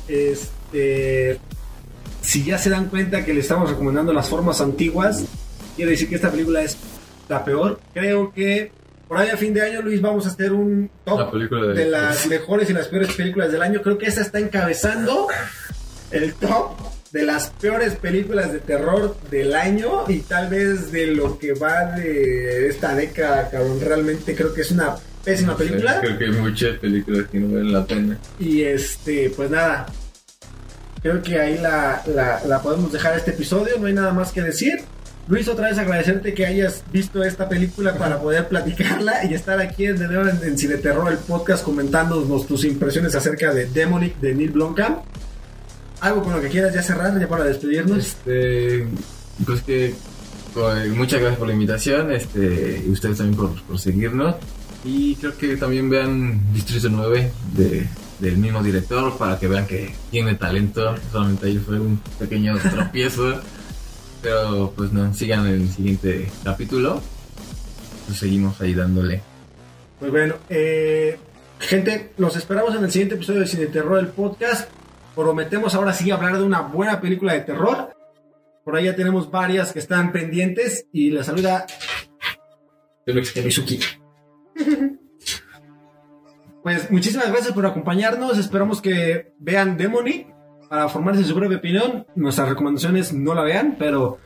Este, 0.06 1.40
si 2.20 2.44
ya 2.44 2.58
se 2.58 2.70
dan 2.70 2.86
cuenta 2.86 3.24
que 3.24 3.34
le 3.34 3.40
estamos 3.40 3.68
recomendando 3.70 4.12
las 4.12 4.28
formas 4.28 4.60
antiguas, 4.60 5.24
quiere 5.74 5.90
decir 5.90 6.08
que 6.08 6.14
esta 6.14 6.30
película 6.30 6.62
es 6.62 6.76
la 7.28 7.44
peor. 7.44 7.80
Creo 7.92 8.32
que 8.32 8.70
por 9.08 9.18
ahí 9.18 9.30
a 9.30 9.36
fin 9.36 9.52
de 9.52 9.62
año 9.62 9.82
Luis 9.82 10.00
vamos 10.00 10.26
a 10.26 10.28
hacer 10.28 10.52
un 10.52 10.88
top 11.04 11.18
La 11.18 11.30
película 11.32 11.66
de- 11.66 11.74
de 11.74 11.90
las 11.90 12.24
mejores 12.28 12.70
y 12.70 12.72
las 12.72 12.86
peores 12.86 13.12
películas 13.14 13.50
del 13.50 13.62
año. 13.62 13.82
Creo 13.82 13.98
que 13.98 14.06
esta 14.06 14.20
está 14.20 14.38
encabezando 14.38 15.26
el 16.12 16.34
top 16.34 16.70
de 17.12 17.22
las 17.24 17.50
peores 17.50 17.94
películas 17.94 18.52
de 18.52 18.58
terror 18.58 19.16
del 19.30 19.54
año 19.54 20.04
y 20.08 20.20
tal 20.20 20.48
vez 20.48 20.90
de 20.92 21.08
lo 21.08 21.38
que 21.38 21.52
va 21.52 21.92
de 21.92 22.68
esta 22.68 22.94
década, 22.94 23.50
cabrón. 23.50 23.80
Realmente 23.80 24.34
creo 24.34 24.54
que 24.54 24.62
es 24.62 24.70
una 24.70 24.96
pésima 25.22 25.56
película. 25.56 26.00
Creo 26.00 26.18
que 26.18 26.24
hay 26.24 26.32
muchas 26.32 26.78
películas 26.78 27.26
que 27.30 27.38
no 27.38 27.54
valen 27.54 27.72
la 27.72 27.84
pena. 27.84 28.18
Y 28.38 28.62
este, 28.62 29.30
pues 29.36 29.50
nada. 29.50 29.86
Creo 31.02 31.22
que 31.22 31.38
ahí 31.38 31.58
la, 31.58 32.02
la, 32.06 32.40
la 32.46 32.62
podemos 32.62 32.92
dejar 32.92 33.16
este 33.18 33.32
episodio. 33.32 33.78
No 33.78 33.86
hay 33.86 33.92
nada 33.92 34.12
más 34.12 34.32
que 34.32 34.40
decir. 34.40 34.80
Luis, 35.28 35.46
otra 35.48 35.68
vez 35.68 35.78
agradecerte 35.78 36.34
que 36.34 36.46
hayas 36.46 36.82
visto 36.92 37.22
esta 37.22 37.48
película 37.48 37.96
para 37.96 38.20
poder 38.20 38.48
platicarla 38.48 39.24
y 39.24 39.34
estar 39.34 39.60
aquí 39.60 39.86
de 39.86 40.08
nuevo 40.08 40.28
en, 40.28 40.42
en 40.42 40.58
Cine 40.58 40.78
Terror, 40.78 41.12
el 41.12 41.18
podcast, 41.18 41.62
comentándonos 41.62 42.46
tus 42.46 42.64
impresiones 42.64 43.14
acerca 43.14 43.52
de 43.52 43.66
Demonic 43.66 44.18
de 44.18 44.34
Neil 44.34 44.50
Blomkamp. 44.50 45.04
Algo 46.02 46.22
con 46.22 46.34
lo 46.34 46.40
que 46.40 46.48
quieras 46.48 46.74
ya 46.74 46.82
cerrar, 46.82 47.18
ya 47.18 47.28
para 47.28 47.44
despedirnos. 47.44 47.98
Este, 47.98 48.86
pues 49.46 49.62
que 49.62 49.94
pues, 50.52 50.88
muchas 50.90 51.20
gracias 51.20 51.38
por 51.38 51.46
la 51.46 51.54
invitación, 51.54 52.12
este, 52.12 52.82
y 52.84 52.90
ustedes 52.90 53.18
también 53.18 53.36
por, 53.36 53.62
por 53.62 53.78
seguirnos. 53.78 54.34
Y 54.84 55.14
creo 55.14 55.36
que 55.38 55.56
también 55.56 55.88
vean 55.88 56.52
Distrito 56.52 56.88
9 56.90 57.30
de, 57.54 57.86
del 58.18 58.36
mismo 58.36 58.62
director 58.62 59.16
para 59.16 59.38
que 59.38 59.46
vean 59.46 59.66
que 59.66 59.94
tiene 60.10 60.34
talento. 60.34 60.96
Solamente 61.12 61.46
ahí 61.46 61.58
fue 61.58 61.78
un 61.78 62.00
pequeño 62.18 62.58
tropiezo. 62.70 63.40
Pero 64.22 64.72
pues 64.76 64.92
no, 64.92 65.14
sigan 65.14 65.46
el 65.46 65.68
siguiente 65.70 66.28
capítulo. 66.42 67.00
Pues 68.06 68.18
seguimos 68.18 68.60
ahí 68.60 68.74
dándole. 68.74 69.22
Pues 70.00 70.10
bueno, 70.10 70.34
eh, 70.50 71.16
gente, 71.60 72.10
los 72.18 72.34
esperamos 72.34 72.74
en 72.74 72.82
el 72.82 72.90
siguiente 72.90 73.14
episodio 73.14 73.40
de 73.40 73.46
Cine 73.46 73.66
Terror, 73.66 74.00
el 74.00 74.08
podcast. 74.08 74.68
Prometemos 75.14 75.74
ahora 75.74 75.92
sí 75.92 76.10
hablar 76.10 76.38
de 76.38 76.44
una 76.44 76.62
buena 76.62 77.00
película 77.00 77.34
de 77.34 77.40
terror. 77.40 77.94
Por 78.64 78.76
ahí 78.76 78.84
ya 78.84 78.96
tenemos 78.96 79.30
varias 79.30 79.72
que 79.72 79.78
están 79.78 80.12
pendientes 80.12 80.86
y 80.92 81.10
les 81.10 81.26
saluda 81.26 81.66
Mizuki. 83.44 83.80
Pues 86.62 86.90
muchísimas 86.90 87.28
gracias 87.28 87.52
por 87.52 87.66
acompañarnos. 87.66 88.38
Esperamos 88.38 88.80
que 88.80 89.32
vean 89.38 89.76
Demonic 89.76 90.28
para 90.68 90.88
formarse 90.88 91.24
su 91.24 91.34
propia 91.34 91.58
opinión. 91.58 92.06
Nuestras 92.14 92.48
recomendaciones 92.48 93.12
no 93.12 93.34
la 93.34 93.42
vean, 93.42 93.76
pero 93.78 94.18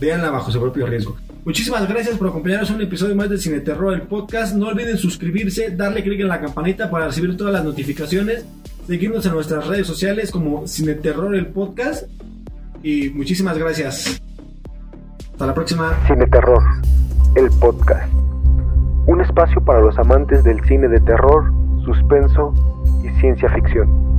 véanla 0.00 0.30
bajo 0.30 0.52
su 0.52 0.60
propio 0.60 0.86
riesgo. 0.86 1.16
Muchísimas 1.44 1.86
gracias 1.88 2.16
por 2.16 2.28
acompañarnos 2.28 2.70
en 2.70 2.76
un 2.76 2.82
episodio 2.82 3.14
más 3.16 3.28
de 3.28 3.38
Cine 3.38 3.60
Terror, 3.60 3.92
el 3.92 4.02
podcast. 4.02 4.54
No 4.54 4.68
olviden 4.68 4.96
suscribirse, 4.96 5.70
darle 5.70 6.02
clic 6.02 6.20
en 6.20 6.28
la 6.28 6.40
campanita 6.40 6.88
para 6.90 7.08
recibir 7.08 7.36
todas 7.36 7.52
las 7.52 7.64
notificaciones, 7.64 8.46
seguirnos 8.86 9.24
en 9.26 9.32
nuestras 9.32 9.66
redes 9.66 9.86
sociales 9.86 10.30
como 10.30 10.66
Cine 10.66 10.94
Terror, 10.94 11.34
el 11.34 11.46
podcast. 11.46 12.08
Y 12.82 13.10
muchísimas 13.10 13.58
gracias. 13.58 14.20
Hasta 15.32 15.46
la 15.46 15.54
próxima. 15.54 15.96
Cine 16.06 16.26
Terror, 16.26 16.62
el 17.34 17.50
podcast. 17.58 18.12
Un 19.06 19.20
espacio 19.20 19.62
para 19.64 19.80
los 19.80 19.98
amantes 19.98 20.44
del 20.44 20.62
cine 20.64 20.88
de 20.88 21.00
terror, 21.00 21.52
suspenso 21.84 22.54
y 23.02 23.20
ciencia 23.20 23.50
ficción. 23.50 24.13